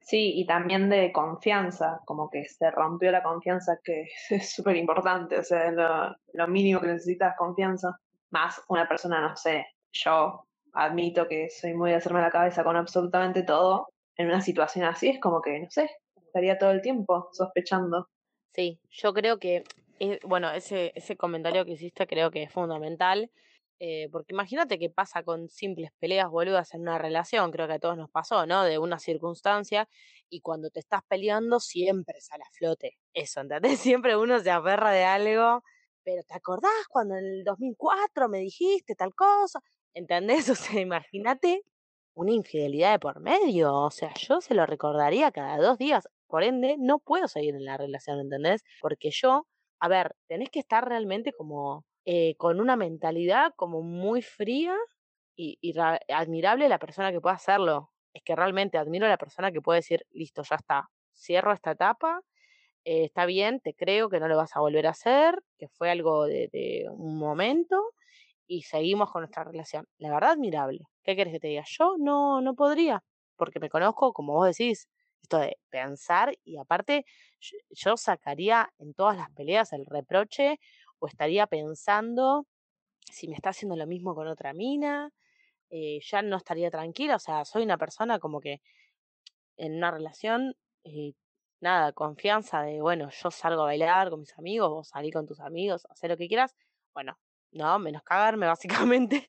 Sí, 0.01 0.33
y 0.37 0.47
también 0.47 0.89
de 0.89 1.13
confianza, 1.13 2.01
como 2.05 2.31
que 2.31 2.47
se 2.47 2.71
rompió 2.71 3.11
la 3.11 3.23
confianza, 3.23 3.79
que 3.83 4.09
es 4.31 4.55
súper 4.55 4.77
importante, 4.77 5.39
o 5.39 5.45
sea, 5.45 5.71
lo, 5.71 6.17
lo 6.33 6.49
mínimo 6.49 6.81
que 6.81 6.89
necesitas 6.89 7.33
es 7.33 7.39
confianza. 7.39 7.99
Más 8.31 8.63
una 8.69 8.89
persona, 8.89 9.21
no 9.21 9.37
sé, 9.37 9.67
yo 9.93 10.45
admito 10.73 11.27
que 11.29 11.49
soy 11.51 11.75
muy 11.75 11.91
de 11.91 11.97
hacerme 11.97 12.21
la 12.21 12.31
cabeza 12.31 12.65
con 12.65 12.77
absolutamente 12.77 13.43
todo. 13.43 13.89
En 14.17 14.27
una 14.27 14.41
situación 14.41 14.85
así 14.85 15.09
es 15.09 15.21
como 15.21 15.41
que, 15.41 15.59
no 15.61 15.71
sé, 15.71 15.91
estaría 16.17 16.59
todo 16.59 16.71
el 16.71 16.83
tiempo 16.83 17.29
sospechando. 17.33 18.09
Sí, 18.55 18.81
yo 18.91 19.13
creo 19.15 19.39
que, 19.39 19.65
eh, 20.01 20.19
bueno, 20.25 20.51
ese, 20.51 20.93
ese 20.95 21.17
comentario 21.17 21.65
que 21.65 21.73
hiciste 21.73 22.07
creo 22.07 22.31
que 22.31 22.43
es 22.43 22.53
fundamental 22.53 23.31
eh, 23.81 24.09
porque 24.11 24.33
imagínate 24.33 24.79
qué 24.79 24.91
pasa 24.91 25.23
con 25.23 25.49
simples 25.49 25.93
peleas 26.01 26.29
boludas 26.31 26.75
en 26.75 26.83
una 26.83 26.99
relación, 26.99 27.53
creo 27.53 27.69
que 27.69 27.75
a 27.75 27.79
todos 27.79 27.97
nos 27.97 28.11
pasó, 28.11 28.45
¿no? 28.47 28.65
De 28.65 28.79
una 28.79 28.99
circunstancia, 28.99 29.89
y 30.29 30.41
cuando 30.41 30.71
te 30.71 30.81
estás 30.81 31.03
peleando 31.09 31.61
siempre 31.61 32.21
sale 32.21 32.43
a 32.43 32.51
flote 32.53 32.99
eso, 33.15 33.41
¿entendés? 33.41 33.81
Siempre 34.01 34.17
uno 34.17 34.41
se 34.41 34.51
aferra 34.51 34.91
de 34.93 35.05
algo, 35.05 35.63
pero 36.05 36.23
¿te 36.25 36.35
acordás 36.35 36.73
cuando 36.91 37.17
en 37.17 37.25
el 37.25 37.45
2004 37.45 38.29
me 38.29 38.39
dijiste 38.41 38.95
tal 38.95 39.15
cosa? 39.15 39.61
¿Entendés? 39.95 40.49
O 40.51 40.55
sea, 40.57 40.81
imagínate 40.81 41.63
una 42.15 42.33
infidelidad 42.33 42.93
de 42.93 42.99
por 42.99 43.21
medio, 43.21 43.73
o 43.75 43.91
sea, 43.93 44.13
yo 44.15 44.41
se 44.41 44.55
lo 44.55 44.67
recordaría 44.67 45.31
cada 45.31 45.57
dos 45.59 45.79
días, 45.79 46.09
por 46.27 46.43
ende, 46.43 46.77
no 46.79 46.99
puedo 46.99 47.29
seguir 47.29 47.55
en 47.55 47.65
la 47.65 47.77
relación, 47.77 48.21
¿entendés? 48.21 48.65
Porque 48.81 49.11
yo, 49.13 49.47
a 49.81 49.89
ver, 49.89 50.17
tenés 50.27 50.51
que 50.51 50.59
estar 50.61 50.87
realmente 50.87 51.33
como 51.33 51.85
eh, 52.11 52.37
con 52.39 52.59
una 52.59 52.75
mentalidad 52.75 53.53
como 53.55 53.83
muy 53.83 54.23
fría 54.23 54.75
y, 55.37 55.59
admirable 56.09 56.67
la 56.71 56.79
persona 56.79 57.13
que 57.13 57.21
puede 57.21 57.37
hacerlo. 57.37 57.91
Es 58.15 58.23
que 58.25 58.35
realmente 58.35 58.79
admiro 58.79 59.05
a 59.05 59.11
la 59.11 59.19
persona 59.19 59.53
que 59.53 59.61
puede 59.61 59.81
decir, 59.81 60.07
listo, 60.13 60.43
ya 60.43 60.57
está, 60.57 60.89
cierro 61.15 61.53
esta 61.53 61.73
etapa, 61.73 62.23
eh, 62.85 63.05
está 63.05 63.27
bien, 63.27 63.61
te 63.61 63.75
creo 63.75 64.09
que 64.09 64.21
no 64.21 64.29
lo 64.29 64.39
vas 64.39 64.57
a 64.57 64.61
volver 64.61 64.87
a 64.87 64.93
hacer, 64.93 65.39
que 65.59 65.69
fue 65.69 65.91
algo 65.91 66.25
de, 66.25 66.49
de 66.51 66.87
un 66.91 67.19
momento 67.19 67.93
y 68.47 68.63
seguimos 68.63 69.13
con 69.13 69.21
nuestra 69.21 69.45
relación. 69.45 69.87
La 69.99 70.09
verdad, 70.11 70.31
admirable. 70.31 70.87
¿Qué 71.05 71.15
quieres 71.15 71.35
que 71.35 71.41
te 71.41 71.49
diga? 71.49 71.65
Yo 71.67 71.97
no, 71.99 72.41
no 72.41 72.55
podría, 72.55 73.05
porque 73.37 73.61
me 73.61 73.69
conozco, 73.69 74.15
como 74.15 74.33
vos 74.33 74.47
decís, 74.47 74.89
esto 75.23 75.39
de 75.41 75.59
pensar 75.69 76.35
y 76.43 76.57
aparte 76.57 77.05
yo 77.71 77.99
sacaría 77.99 78.71
en 78.79 78.95
todas 78.95 79.19
las 79.19 79.31
peleas 79.33 79.75
el 79.75 79.85
reproche 79.85 80.59
o 80.99 81.07
estaría 81.07 81.47
pensando 81.47 82.47
si 83.13 83.29
me 83.29 83.35
está 83.35 83.51
haciendo 83.51 83.77
lo 83.77 83.87
mismo 83.87 84.15
con 84.15 84.29
otra 84.29 84.53
mina, 84.53 85.11
eh, 85.71 86.01
ya 86.03 86.23
no 86.23 86.37
estaría 86.37 86.71
tranquila, 86.71 87.17
o 87.17 87.19
sea, 87.19 87.45
soy 87.45 87.63
una 87.63 87.79
persona 87.79 88.19
como 88.19 88.41
que 88.41 88.61
en 89.57 89.77
una 89.77 89.91
relación, 89.91 90.55
eh, 90.85 91.13
nada, 91.61 91.93
confianza 91.93 92.63
de, 92.63 92.81
bueno, 92.81 93.11
yo 93.11 93.31
salgo 93.31 93.63
a 93.63 93.67
bailar 93.67 94.11
con 94.11 94.21
mis 94.21 94.37
amigos, 94.39 94.71
vos 94.71 94.89
salí 94.89 95.11
con 95.11 95.27
tus 95.27 95.41
amigos, 95.41 95.87
hacer 95.91 96.11
lo 96.11 96.17
que 96.17 96.29
quieras, 96.29 96.55
bueno, 96.95 97.19
no, 97.53 97.79
menos 97.79 98.03
cagarme 98.03 98.47
básicamente. 98.93 99.29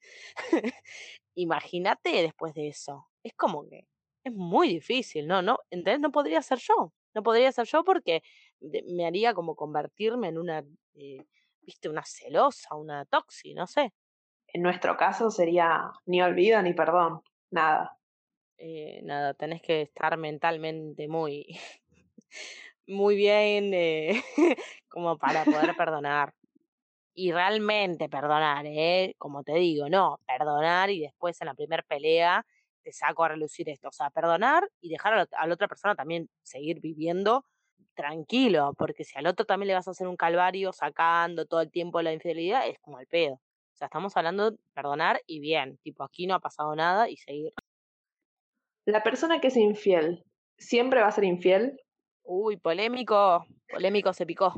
Imagínate 1.35 2.09
después 2.21 2.53
de 2.53 2.67
eso, 2.69 3.07
es 3.23 3.33
como 3.33 3.67
que 3.67 3.87
es 4.23 4.33
muy 4.33 4.67
difícil, 4.69 5.27
¿no? 5.27 5.41
No, 5.41 5.59
¿entendés? 5.69 5.99
No 6.01 6.11
podría 6.11 6.41
ser 6.41 6.59
yo, 6.59 6.93
no 7.13 7.23
podría 7.23 7.51
ser 7.51 7.65
yo 7.65 7.83
porque 7.83 8.21
me 8.61 9.05
haría 9.05 9.33
como 9.33 9.55
convertirme 9.55 10.27
en 10.29 10.37
una... 10.37 10.63
Eh, 10.95 11.25
viste, 11.61 11.89
una 11.89 12.03
celosa, 12.05 12.75
una 12.75 13.05
toxi, 13.05 13.53
no 13.53 13.67
sé. 13.67 13.93
En 14.47 14.63
nuestro 14.63 14.97
caso 14.97 15.29
sería 15.29 15.91
ni 16.05 16.21
olvido 16.21 16.61
ni 16.61 16.73
perdón, 16.73 17.21
nada. 17.51 17.97
Eh, 18.57 19.01
nada, 19.03 19.33
tenés 19.33 19.61
que 19.61 19.83
estar 19.83 20.17
mentalmente 20.17 21.07
muy, 21.07 21.59
muy 22.87 23.15
bien 23.15 23.73
eh, 23.73 24.21
como 24.89 25.17
para 25.17 25.45
poder 25.45 25.75
perdonar. 25.77 26.33
Y 27.13 27.31
realmente 27.31 28.07
perdonar, 28.07 28.65
¿eh? 28.65 29.15
Como 29.17 29.43
te 29.43 29.53
digo, 29.53 29.89
no, 29.89 30.19
perdonar 30.25 30.89
y 30.89 31.01
después 31.01 31.39
en 31.41 31.47
la 31.47 31.53
primera 31.53 31.83
pelea 31.83 32.45
te 32.81 32.93
saco 32.93 33.23
a 33.23 33.29
relucir 33.29 33.69
esto. 33.69 33.89
O 33.89 33.91
sea, 33.91 34.09
perdonar 34.09 34.69
y 34.79 34.89
dejar 34.89 35.27
a 35.31 35.47
la 35.47 35.53
otra 35.53 35.67
persona 35.67 35.95
también 35.95 36.29
seguir 36.43 36.79
viviendo 36.79 37.45
tranquilo, 37.95 38.73
porque 38.77 39.03
si 39.03 39.17
al 39.17 39.27
otro 39.27 39.45
también 39.45 39.67
le 39.67 39.73
vas 39.73 39.87
a 39.87 39.91
hacer 39.91 40.07
un 40.07 40.15
calvario 40.15 40.71
sacando 40.71 41.45
todo 41.45 41.61
el 41.61 41.71
tiempo 41.71 42.01
la 42.01 42.13
infidelidad, 42.13 42.67
es 42.67 42.79
como 42.79 42.99
el 42.99 43.07
pedo. 43.07 43.33
O 43.33 43.77
sea, 43.79 43.87
estamos 43.87 44.15
hablando 44.17 44.51
de 44.51 44.57
perdonar 44.73 45.21
y 45.25 45.39
bien, 45.39 45.77
tipo 45.83 46.03
aquí 46.03 46.27
no 46.27 46.35
ha 46.35 46.39
pasado 46.39 46.75
nada 46.75 47.09
y 47.09 47.17
seguir. 47.17 47.53
La 48.85 49.03
persona 49.03 49.39
que 49.39 49.47
es 49.47 49.57
infiel, 49.57 50.23
¿siempre 50.57 51.01
va 51.01 51.07
a 51.07 51.11
ser 51.11 51.23
infiel? 51.23 51.79
Uy, 52.23 52.57
polémico, 52.57 53.45
polémico 53.69 54.13
se 54.13 54.25
picó. 54.25 54.53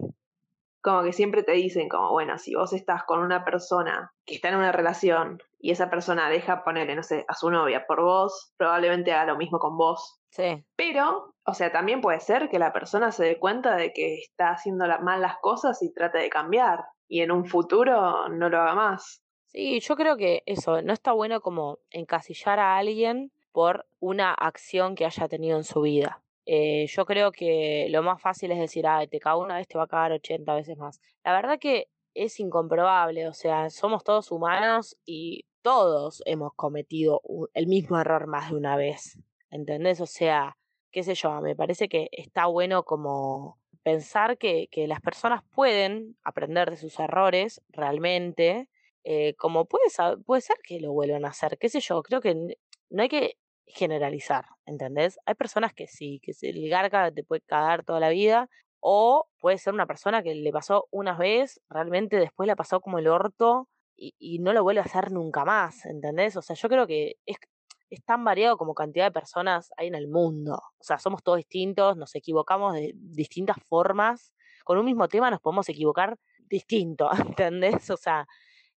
Como 0.82 1.04
que 1.04 1.14
siempre 1.14 1.44
te 1.44 1.52
dicen, 1.52 1.90
como, 1.90 2.12
bueno, 2.12 2.38
si 2.38 2.56
vos 2.56 2.74
estás 2.74 3.04
con 3.04 3.20
una 3.20 3.46
persona 3.46 4.12
que 4.26 4.36
está 4.36 4.50
en 4.50 4.56
una 4.56 4.72
relación 4.72 5.42
y 5.60 5.72
esa 5.72 5.90
persona 5.90 6.30
deja 6.30 6.64
ponerle, 6.64 6.96
no 6.96 7.04
sé, 7.04 7.24
a 7.28 7.36
su 7.36 7.52
novia 7.52 7.86
por 7.86 8.02
vos, 8.02 8.52
probablemente 8.58 9.12
haga 9.12 9.34
lo 9.34 9.38
mismo 9.38 9.60
con 9.60 9.78
vos. 9.78 10.20
Sí. 10.32 10.66
Pero, 10.76 11.31
o 11.46 11.54
sea, 11.54 11.72
también 11.72 12.02
puede 12.02 12.20
ser 12.20 12.50
que 12.50 12.60
la 12.60 12.72
persona 12.72 13.12
se 13.12 13.26
dé 13.26 13.40
cuenta 13.40 13.76
de 13.76 13.94
que 13.94 14.16
está 14.16 14.52
haciendo 14.52 14.86
mal 15.02 15.22
las 15.22 15.38
cosas 15.40 15.82
y 15.82 15.92
trate 15.94 16.20
de 16.20 16.30
cambiar. 16.30 16.86
Y 17.08 17.22
en 17.22 17.32
un 17.32 17.46
futuro 17.46 18.30
no 18.30 18.50
lo 18.50 18.62
haga 18.62 18.76
más. 18.76 19.24
Sí, 19.48 19.80
yo 19.82 19.96
creo 19.96 20.16
que 20.16 20.44
eso, 20.46 20.82
no 20.82 20.94
está 20.94 21.12
bueno 21.12 21.42
como 21.42 21.80
encasillar 21.90 22.60
a 22.60 22.78
alguien 22.78 23.32
por 23.52 23.86
una 24.00 24.34
acción 24.34 24.96
que 24.96 25.06
haya 25.06 25.28
tenido 25.28 25.58
en 25.58 25.66
su 25.66 25.82
vida. 25.82 26.22
Eh, 26.46 26.88
yo 26.88 27.06
creo 27.06 27.32
que 27.32 27.88
lo 27.90 28.02
más 28.02 28.22
fácil 28.22 28.52
es 28.52 28.60
decir, 28.60 28.88
ay, 28.88 29.08
te 29.08 29.20
cago 29.20 29.42
una 29.42 29.58
vez, 29.58 29.68
te 29.68 29.78
va 29.78 29.84
a 29.86 29.88
cagar 29.88 30.14
80 30.14 30.56
veces 30.56 30.78
más. 30.78 31.02
La 31.24 31.34
verdad 31.34 31.60
que 31.60 31.90
es 32.14 32.40
incomprobable, 32.40 33.28
o 33.28 33.34
sea, 33.34 33.70
somos 33.70 34.04
todos 34.04 34.32
humanos 34.32 34.98
y 35.06 35.46
todos 35.62 36.22
hemos 36.26 36.54
cometido 36.56 37.22
el 37.54 37.68
mismo 37.68 38.00
error 38.00 38.28
más 38.28 38.52
de 38.52 38.58
una 38.58 38.78
vez. 38.78 39.20
¿entendés? 39.52 40.02
O 40.02 40.06
sea, 40.06 40.58
qué 40.92 41.04
sé 41.04 41.16
yo, 41.16 41.42
me 41.42 41.56
parece 41.56 41.90
que 41.90 42.10
está 42.12 42.46
bueno 42.48 42.84
como 42.84 43.60
pensar 43.84 44.38
que, 44.38 44.68
que 44.72 44.88
las 44.88 45.02
personas 45.02 45.44
pueden 45.52 46.18
aprender 46.24 46.70
de 46.70 46.78
sus 46.78 47.00
errores 47.00 47.62
realmente, 47.70 48.70
eh, 49.04 49.34
como 49.36 49.66
puede, 49.66 49.86
puede 50.26 50.42
ser 50.42 50.58
que 50.64 50.80
lo 50.80 50.92
vuelvan 50.94 51.26
a 51.26 51.30
hacer, 51.30 51.58
qué 51.58 51.70
sé 51.70 51.80
yo, 51.80 52.04
creo 52.04 52.22
que 52.22 52.36
no 52.90 53.02
hay 53.02 53.10
que 53.10 53.38
generalizar, 53.66 54.46
¿entendés? 54.66 55.20
Hay 55.26 55.36
personas 55.36 55.74
que 55.74 55.88
sí, 55.88 56.20
que 56.22 56.34
el 56.42 56.70
garca 56.70 57.12
te 57.12 57.24
puede 57.24 57.42
cagar 57.42 57.84
toda 57.84 58.00
la 58.00 58.10
vida, 58.10 58.50
o 58.80 59.28
puede 59.40 59.58
ser 59.58 59.74
una 59.74 59.86
persona 59.86 60.24
que 60.24 60.36
le 60.36 60.52
pasó 60.52 60.88
una 60.92 61.16
vez, 61.18 61.62
realmente 61.70 62.18
después 62.18 62.48
le 62.48 62.56
pasó 62.56 62.82
como 62.82 63.00
el 63.00 63.08
orto 63.08 63.70
y, 63.96 64.16
y 64.20 64.40
no 64.40 64.54
lo 64.54 64.64
vuelve 64.64 64.82
a 64.82 64.86
hacer 64.86 65.12
nunca 65.12 65.46
más, 65.46 65.86
¿entendés? 65.86 66.36
O 66.36 66.42
sea, 66.42 66.56
yo 66.56 66.68
creo 66.68 66.88
que 66.88 67.18
es, 67.26 67.38
es 67.92 68.04
tan 68.06 68.24
variado 68.24 68.58
como 68.58 68.74
cantidad 68.74 69.06
de 69.06 69.12
personas 69.12 69.72
hay 69.78 69.88
en 69.88 69.96
el 69.96 70.08
mundo. 70.08 70.54
O 70.80 70.84
sea, 70.84 70.98
somos 70.98 71.22
todos 71.22 71.38
distintos, 71.38 71.98
nos 71.98 72.16
equivocamos 72.16 72.74
de 72.74 72.94
distintas 72.96 73.58
formas. 73.68 74.34
Con 74.64 74.78
un 74.78 74.86
mismo 74.86 75.08
tema 75.10 75.30
nos 75.30 75.42
podemos 75.42 75.68
equivocar 75.68 76.18
distinto, 76.50 77.10
¿entendés? 77.36 77.90
O 77.90 77.98
sea, 77.98 78.26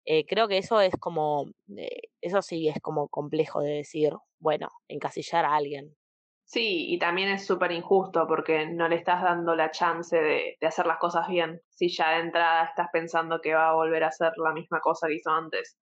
eh, 0.07 0.25
creo 0.27 0.49
que 0.49 0.59
eso 0.59 0.81
es 0.81 0.95
como, 0.99 1.47
eh, 1.77 2.09
eso 2.23 2.41
sí 2.41 2.69
es 2.69 2.81
como 2.81 3.09
complejo 3.09 3.61
de 3.61 3.73
decir, 3.75 4.15
bueno, 4.41 4.69
encasillar 4.89 5.45
a 5.45 5.57
alguien. 5.57 5.95
Sí, 6.45 6.93
y 6.93 6.99
también 6.99 7.29
es 7.29 7.47
súper 7.47 7.73
injusto 7.73 8.27
porque 8.27 8.67
no 8.67 8.89
le 8.89 8.97
estás 8.97 9.23
dando 9.23 9.55
la 9.55 9.71
chance 9.71 10.17
de, 10.17 10.57
de, 10.61 10.67
hacer 10.67 10.87
las 10.87 10.99
cosas 10.99 11.29
bien. 11.29 11.61
Si 11.69 11.89
ya 11.89 12.13
de 12.13 12.21
entrada 12.21 12.65
estás 12.65 12.89
pensando 12.93 13.41
que 13.41 13.55
va 13.55 13.71
a 13.71 13.75
volver 13.75 14.05
a 14.05 14.09
hacer 14.09 14.33
la 14.37 14.53
misma 14.53 14.81
cosa 14.81 15.07
que 15.07 15.15
hizo 15.17 15.31
antes. 15.31 15.79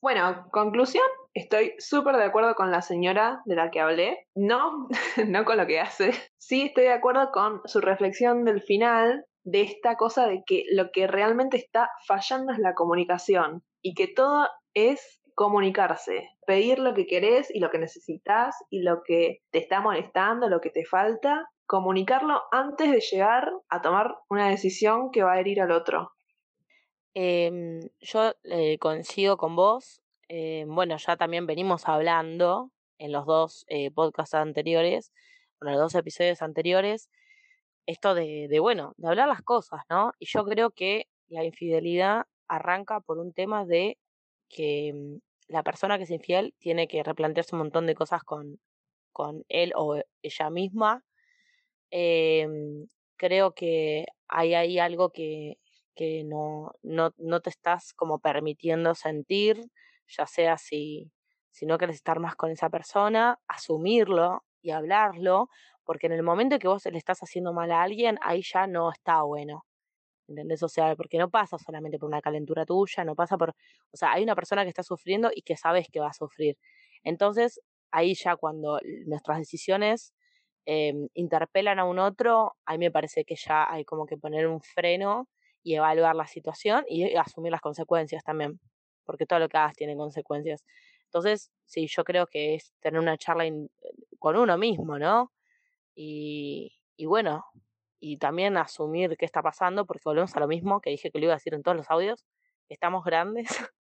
Bueno, 0.00 0.46
conclusión, 0.52 1.06
estoy 1.38 1.74
súper 1.78 2.16
de 2.16 2.24
acuerdo 2.24 2.54
con 2.54 2.70
la 2.70 2.82
señora 2.82 3.42
de 3.44 3.56
la 3.56 3.70
que 3.70 3.80
hablé. 3.80 4.26
No, 4.34 4.88
no 5.26 5.44
con 5.44 5.56
lo 5.56 5.66
que 5.66 5.80
hace. 5.80 6.12
Sí 6.36 6.62
estoy 6.62 6.84
de 6.84 6.92
acuerdo 6.92 7.30
con 7.32 7.60
su 7.64 7.80
reflexión 7.80 8.44
del 8.44 8.62
final 8.62 9.24
de 9.44 9.62
esta 9.62 9.96
cosa 9.96 10.26
de 10.26 10.42
que 10.46 10.64
lo 10.72 10.90
que 10.92 11.06
realmente 11.06 11.56
está 11.56 11.90
fallando 12.06 12.52
es 12.52 12.58
la 12.58 12.74
comunicación 12.74 13.62
y 13.82 13.94
que 13.94 14.08
todo 14.08 14.46
es 14.74 15.20
comunicarse, 15.34 16.28
pedir 16.46 16.80
lo 16.80 16.94
que 16.94 17.06
querés 17.06 17.54
y 17.54 17.60
lo 17.60 17.70
que 17.70 17.78
necesitas 17.78 18.56
y 18.70 18.82
lo 18.82 19.02
que 19.04 19.38
te 19.50 19.58
está 19.58 19.80
molestando, 19.80 20.48
lo 20.48 20.60
que 20.60 20.70
te 20.70 20.84
falta, 20.84 21.48
comunicarlo 21.66 22.42
antes 22.50 22.90
de 22.90 23.00
llegar 23.00 23.52
a 23.68 23.80
tomar 23.80 24.16
una 24.28 24.48
decisión 24.48 25.10
que 25.12 25.22
va 25.22 25.34
a 25.34 25.40
herir 25.40 25.60
al 25.60 25.70
otro. 25.70 26.10
Em, 27.14 27.80
yo 28.00 28.32
eh, 28.44 28.78
coincido 28.78 29.36
con 29.36 29.54
vos. 29.54 30.02
Eh, 30.28 30.64
bueno, 30.66 30.96
ya 30.98 31.16
también 31.16 31.46
venimos 31.46 31.88
hablando 31.88 32.70
en 32.98 33.12
los 33.12 33.26
dos 33.26 33.64
eh, 33.68 33.90
podcasts 33.90 34.34
anteriores, 34.34 35.12
en 35.60 35.68
los 35.72 35.78
dos 35.78 35.94
episodios 35.94 36.42
anteriores, 36.42 37.10
esto 37.86 38.14
de, 38.14 38.48
de, 38.48 38.60
bueno, 38.60 38.94
de 38.98 39.08
hablar 39.08 39.28
las 39.28 39.42
cosas, 39.42 39.80
¿no? 39.88 40.12
Y 40.18 40.26
yo 40.26 40.44
creo 40.44 40.70
que 40.70 41.08
la 41.28 41.44
infidelidad 41.44 42.26
arranca 42.48 43.00
por 43.00 43.18
un 43.18 43.32
tema 43.32 43.64
de 43.64 43.98
que 44.48 44.92
mm, 44.94 45.18
la 45.48 45.62
persona 45.62 45.98
que 45.98 46.04
es 46.04 46.10
infiel 46.10 46.54
tiene 46.58 46.88
que 46.88 47.02
replantearse 47.02 47.54
un 47.54 47.60
montón 47.60 47.86
de 47.86 47.94
cosas 47.94 48.22
con, 48.24 48.60
con 49.12 49.44
él 49.48 49.72
o 49.76 50.00
ella 50.22 50.50
misma. 50.50 51.04
Em, 51.90 52.86
creo 53.16 53.54
que 53.54 54.06
hay 54.28 54.54
ahí 54.54 54.78
algo 54.78 55.10
que, 55.10 55.58
que 55.94 56.24
no, 56.24 56.72
no, 56.82 57.14
no 57.18 57.40
te 57.40 57.50
estás 57.50 57.94
como 57.94 58.18
permitiendo 58.20 58.94
sentir, 58.94 59.60
ya 60.08 60.26
sea 60.26 60.58
si, 60.58 61.10
si 61.50 61.66
no 61.66 61.78
quieres 61.78 61.96
estar 61.96 62.20
más 62.20 62.36
con 62.36 62.50
esa 62.50 62.70
persona, 62.70 63.38
asumirlo 63.48 64.44
y 64.62 64.70
hablarlo, 64.70 65.48
porque 65.84 66.06
en 66.06 66.12
el 66.12 66.22
momento 66.22 66.58
que 66.58 66.68
vos 66.68 66.84
le 66.86 66.98
estás 66.98 67.20
haciendo 67.22 67.52
mal 67.52 67.70
a 67.72 67.82
alguien, 67.82 68.18
ahí 68.22 68.42
ya 68.42 68.66
no 68.66 68.90
está 68.90 69.22
bueno. 69.22 69.64
¿Entendés? 70.28 70.62
O 70.62 70.68
sea, 70.68 70.94
porque 70.96 71.18
no 71.18 71.30
pasa 71.30 71.58
solamente 71.58 71.98
por 71.98 72.08
una 72.08 72.20
calentura 72.20 72.66
tuya, 72.66 73.04
no 73.04 73.14
pasa 73.14 73.38
por, 73.38 73.50
o 73.50 73.96
sea, 73.96 74.12
hay 74.12 74.22
una 74.22 74.34
persona 74.34 74.62
que 74.64 74.68
está 74.68 74.82
sufriendo 74.82 75.30
y 75.34 75.42
que 75.42 75.56
sabes 75.56 75.88
que 75.90 76.00
va 76.00 76.08
a 76.08 76.12
sufrir. 76.12 76.58
Entonces, 77.02 77.60
ahí 77.90 78.14
ya 78.14 78.36
cuando 78.36 78.78
nuestras 79.06 79.38
decisiones 79.38 80.12
eh, 80.66 80.92
interpelan 81.14 81.78
a 81.78 81.84
un 81.86 81.98
otro, 81.98 82.56
ahí 82.66 82.78
me 82.78 82.90
parece 82.90 83.24
que 83.24 83.36
ya 83.36 83.70
hay 83.72 83.84
como 83.84 84.04
que 84.06 84.18
poner 84.18 84.46
un 84.46 84.60
freno 84.60 85.28
y 85.62 85.76
evaluar 85.76 86.14
la 86.14 86.26
situación 86.26 86.84
y 86.88 87.14
asumir 87.16 87.52
las 87.52 87.62
consecuencias 87.62 88.22
también, 88.24 88.60
porque 89.08 89.24
todo 89.24 89.38
lo 89.38 89.48
que 89.48 89.56
hagas 89.56 89.74
tiene 89.74 89.96
consecuencias. 89.96 90.62
Entonces, 91.04 91.50
sí, 91.64 91.86
yo 91.88 92.04
creo 92.04 92.26
que 92.26 92.56
es 92.56 92.74
tener 92.80 93.00
una 93.00 93.16
charla 93.16 93.44
con 94.18 94.36
uno 94.36 94.58
mismo, 94.58 94.98
¿no? 94.98 95.32
Y, 95.94 96.76
y 96.98 97.06
bueno, 97.06 97.46
y 97.98 98.18
también 98.18 98.58
asumir 98.58 99.16
qué 99.16 99.24
está 99.24 99.40
pasando, 99.40 99.86
porque 99.86 100.02
volvemos 100.04 100.36
a 100.36 100.40
lo 100.40 100.46
mismo 100.46 100.82
que 100.82 100.90
dije 100.90 101.10
que 101.10 101.18
lo 101.18 101.24
iba 101.24 101.32
a 101.32 101.36
decir 101.36 101.54
en 101.54 101.62
todos 101.62 101.78
los 101.78 101.90
audios, 101.90 102.26
estamos 102.68 103.02
grandes 103.02 103.46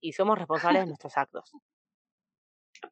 y 0.00 0.12
somos 0.12 0.36
responsables 0.36 0.82
de 0.82 0.86
nuestros 0.88 1.16
actos. 1.16 1.52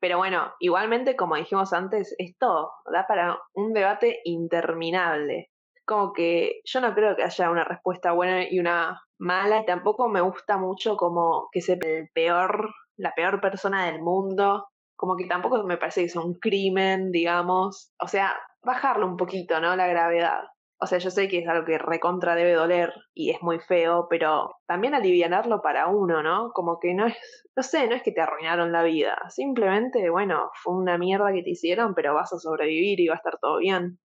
Pero 0.00 0.18
bueno, 0.18 0.54
igualmente, 0.60 1.16
como 1.16 1.34
dijimos 1.34 1.72
antes, 1.72 2.14
esto 2.18 2.70
da 2.92 3.08
para 3.08 3.40
un 3.54 3.72
debate 3.72 4.20
interminable 4.22 5.50
como 5.84 6.12
que 6.12 6.60
yo 6.64 6.80
no 6.80 6.94
creo 6.94 7.16
que 7.16 7.24
haya 7.24 7.50
una 7.50 7.64
respuesta 7.64 8.12
buena 8.12 8.48
y 8.48 8.58
una 8.58 9.02
mala, 9.22 9.60
y 9.60 9.66
tampoco 9.66 10.08
me 10.08 10.20
gusta 10.20 10.58
mucho 10.58 10.96
como 10.96 11.48
que 11.52 11.60
sea 11.60 11.76
el 11.80 12.08
peor, 12.12 12.74
la 12.96 13.12
peor 13.14 13.40
persona 13.40 13.86
del 13.86 14.02
mundo, 14.02 14.66
como 14.96 15.16
que 15.16 15.26
tampoco 15.26 15.62
me 15.62 15.78
parece 15.78 16.02
que 16.02 16.08
sea 16.08 16.22
un 16.22 16.34
crimen, 16.34 17.12
digamos, 17.12 17.92
o 18.00 18.08
sea, 18.08 18.34
bajarlo 18.62 19.06
un 19.06 19.16
poquito, 19.16 19.60
¿no? 19.60 19.76
La 19.76 19.86
gravedad. 19.86 20.42
O 20.80 20.86
sea, 20.86 20.98
yo 20.98 21.10
sé 21.10 21.28
que 21.28 21.38
es 21.38 21.48
algo 21.48 21.64
que 21.64 21.78
recontra 21.78 22.34
debe 22.34 22.54
doler 22.54 22.92
y 23.14 23.30
es 23.30 23.40
muy 23.42 23.60
feo, 23.60 24.08
pero 24.10 24.56
también 24.66 24.94
alivianarlo 24.94 25.62
para 25.62 25.86
uno, 25.86 26.24
¿no? 26.24 26.50
Como 26.52 26.80
que 26.80 26.92
no 26.92 27.06
es, 27.06 27.16
no 27.56 27.62
sé, 27.62 27.86
no 27.86 27.94
es 27.94 28.02
que 28.02 28.10
te 28.10 28.20
arruinaron 28.20 28.72
la 28.72 28.82
vida, 28.82 29.16
simplemente, 29.28 30.10
bueno, 30.10 30.50
fue 30.60 30.74
una 30.74 30.98
mierda 30.98 31.32
que 31.32 31.44
te 31.44 31.50
hicieron, 31.50 31.94
pero 31.94 32.14
vas 32.14 32.32
a 32.32 32.38
sobrevivir 32.38 32.98
y 32.98 33.06
va 33.06 33.14
a 33.14 33.18
estar 33.18 33.38
todo 33.40 33.58
bien. 33.58 34.00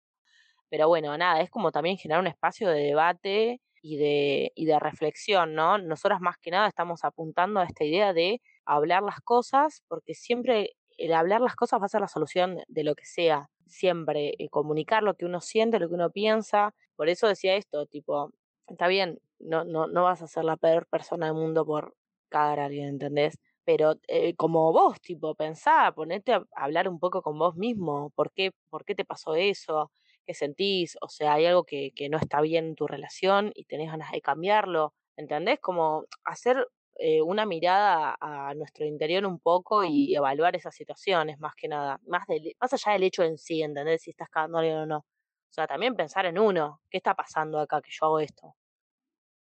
Pero 0.69 0.87
bueno, 0.87 1.17
nada, 1.17 1.41
es 1.41 1.49
como 1.49 1.71
también 1.71 1.97
generar 1.97 2.21
un 2.21 2.27
espacio 2.27 2.69
de 2.69 2.81
debate 2.81 3.61
y 3.87 3.97
de, 3.97 4.51
y 4.55 4.65
de 4.65 4.79
reflexión, 4.79 5.53
¿no? 5.55 5.77
Nosotras 5.77 6.19
más 6.21 6.37
que 6.37 6.51
nada 6.51 6.67
estamos 6.67 7.03
apuntando 7.03 7.59
a 7.59 7.65
esta 7.65 7.83
idea 7.85 8.13
de 8.13 8.41
hablar 8.65 9.03
las 9.03 9.21
cosas, 9.21 9.83
porque 9.87 10.13
siempre 10.13 10.71
el 10.97 11.13
hablar 11.13 11.41
las 11.41 11.55
cosas 11.55 11.81
va 11.81 11.85
a 11.85 11.89
ser 11.89 12.01
la 12.01 12.07
solución 12.07 12.59
de 12.67 12.83
lo 12.83 12.95
que 12.95 13.05
sea. 13.05 13.49
Siempre 13.67 14.33
eh, 14.39 14.49
comunicar 14.49 15.03
lo 15.03 15.15
que 15.15 15.25
uno 15.25 15.41
siente, 15.41 15.79
lo 15.79 15.87
que 15.89 15.95
uno 15.95 16.09
piensa. 16.11 16.73
Por 16.95 17.09
eso 17.09 17.27
decía 17.27 17.55
esto, 17.55 17.85
tipo, 17.85 18.31
está 18.67 18.87
bien, 18.87 19.19
no, 19.39 19.63
no, 19.63 19.87
no 19.87 20.03
vas 20.03 20.21
a 20.21 20.27
ser 20.27 20.43
la 20.45 20.57
peor 20.57 20.87
persona 20.87 21.27
del 21.27 21.35
mundo 21.35 21.65
por 21.65 21.95
cagar 22.29 22.59
a 22.59 22.65
alguien, 22.65 22.87
¿entendés? 22.89 23.37
Pero 23.63 23.95
eh, 24.07 24.35
como 24.35 24.71
vos, 24.73 24.99
tipo, 25.01 25.35
pensá, 25.35 25.91
ponete 25.95 26.33
a 26.33 26.45
hablar 26.55 26.89
un 26.89 26.99
poco 26.99 27.21
con 27.21 27.37
vos 27.37 27.55
mismo. 27.55 28.11
¿Por 28.15 28.31
qué, 28.31 28.51
por 28.69 28.85
qué 28.85 28.95
te 28.95 29.05
pasó 29.05 29.35
eso? 29.35 29.91
Qué 30.27 30.33
sentís, 30.33 30.97
o 31.01 31.09
sea, 31.09 31.33
hay 31.33 31.45
algo 31.45 31.63
que, 31.63 31.91
que 31.95 32.09
no 32.09 32.17
está 32.17 32.41
bien 32.41 32.65
en 32.65 32.75
tu 32.75 32.85
relación 32.85 33.51
y 33.55 33.65
tenés 33.65 33.89
ganas 33.89 34.11
de 34.11 34.21
cambiarlo, 34.21 34.93
¿entendés? 35.15 35.59
Como 35.59 36.05
hacer 36.25 36.67
eh, 36.99 37.21
una 37.21 37.45
mirada 37.45 38.17
a 38.19 38.53
nuestro 38.55 38.85
interior 38.85 39.25
un 39.25 39.39
poco 39.39 39.83
y 39.83 40.15
evaluar 40.15 40.55
esas 40.55 40.75
situaciones 40.75 41.39
más 41.39 41.53
que 41.55 41.67
nada, 41.67 41.99
más, 42.07 42.23
más 42.59 42.73
allá 42.73 42.93
del 42.93 43.03
hecho 43.03 43.23
en 43.23 43.37
sí, 43.37 43.61
¿entendés? 43.61 44.01
Si 44.01 44.11
estás 44.11 44.29
cagando 44.29 44.59
o 44.59 44.85
no. 44.85 44.97
O 44.97 45.53
sea, 45.53 45.67
también 45.67 45.95
pensar 45.95 46.25
en 46.25 46.39
uno, 46.39 46.81
¿qué 46.89 46.97
está 46.97 47.13
pasando 47.13 47.59
acá 47.59 47.81
que 47.81 47.91
yo 47.91 48.07
hago 48.07 48.19
esto? 48.19 48.55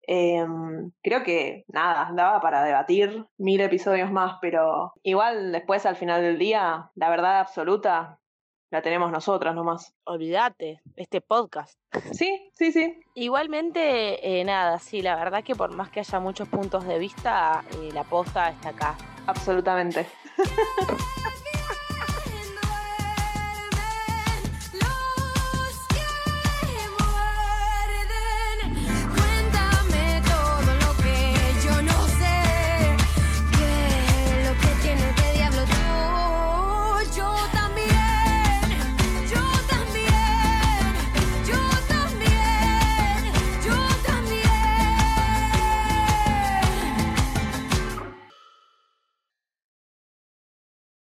Eh, 0.07 0.45
creo 1.03 1.23
que 1.23 1.65
nada, 1.67 2.11
daba 2.15 2.39
para 2.39 2.63
debatir 2.63 3.25
mil 3.37 3.61
episodios 3.61 4.11
más, 4.11 4.37
pero 4.41 4.93
igual 5.03 5.51
después 5.51 5.85
al 5.85 5.95
final 5.95 6.21
del 6.21 6.39
día, 6.39 6.91
la 6.95 7.09
verdad 7.09 7.39
absoluta 7.39 8.19
la 8.71 8.81
tenemos 8.81 9.11
nosotras 9.11 9.55
nomás. 9.55 9.93
Olvídate, 10.05 10.81
este 10.95 11.21
podcast. 11.21 11.79
Sí, 12.11 12.51
sí, 12.53 12.71
sí. 12.71 12.99
Igualmente, 13.15 14.39
eh, 14.39 14.43
nada, 14.43 14.79
sí, 14.79 15.01
la 15.01 15.15
verdad 15.15 15.43
que 15.43 15.55
por 15.55 15.73
más 15.73 15.89
que 15.89 15.99
haya 15.99 16.19
muchos 16.19 16.47
puntos 16.47 16.85
de 16.85 16.99
vista, 16.99 17.63
eh, 17.77 17.89
la 17.93 18.03
posta 18.03 18.49
está 18.49 18.69
acá. 18.69 18.97
Absolutamente. 19.25 20.07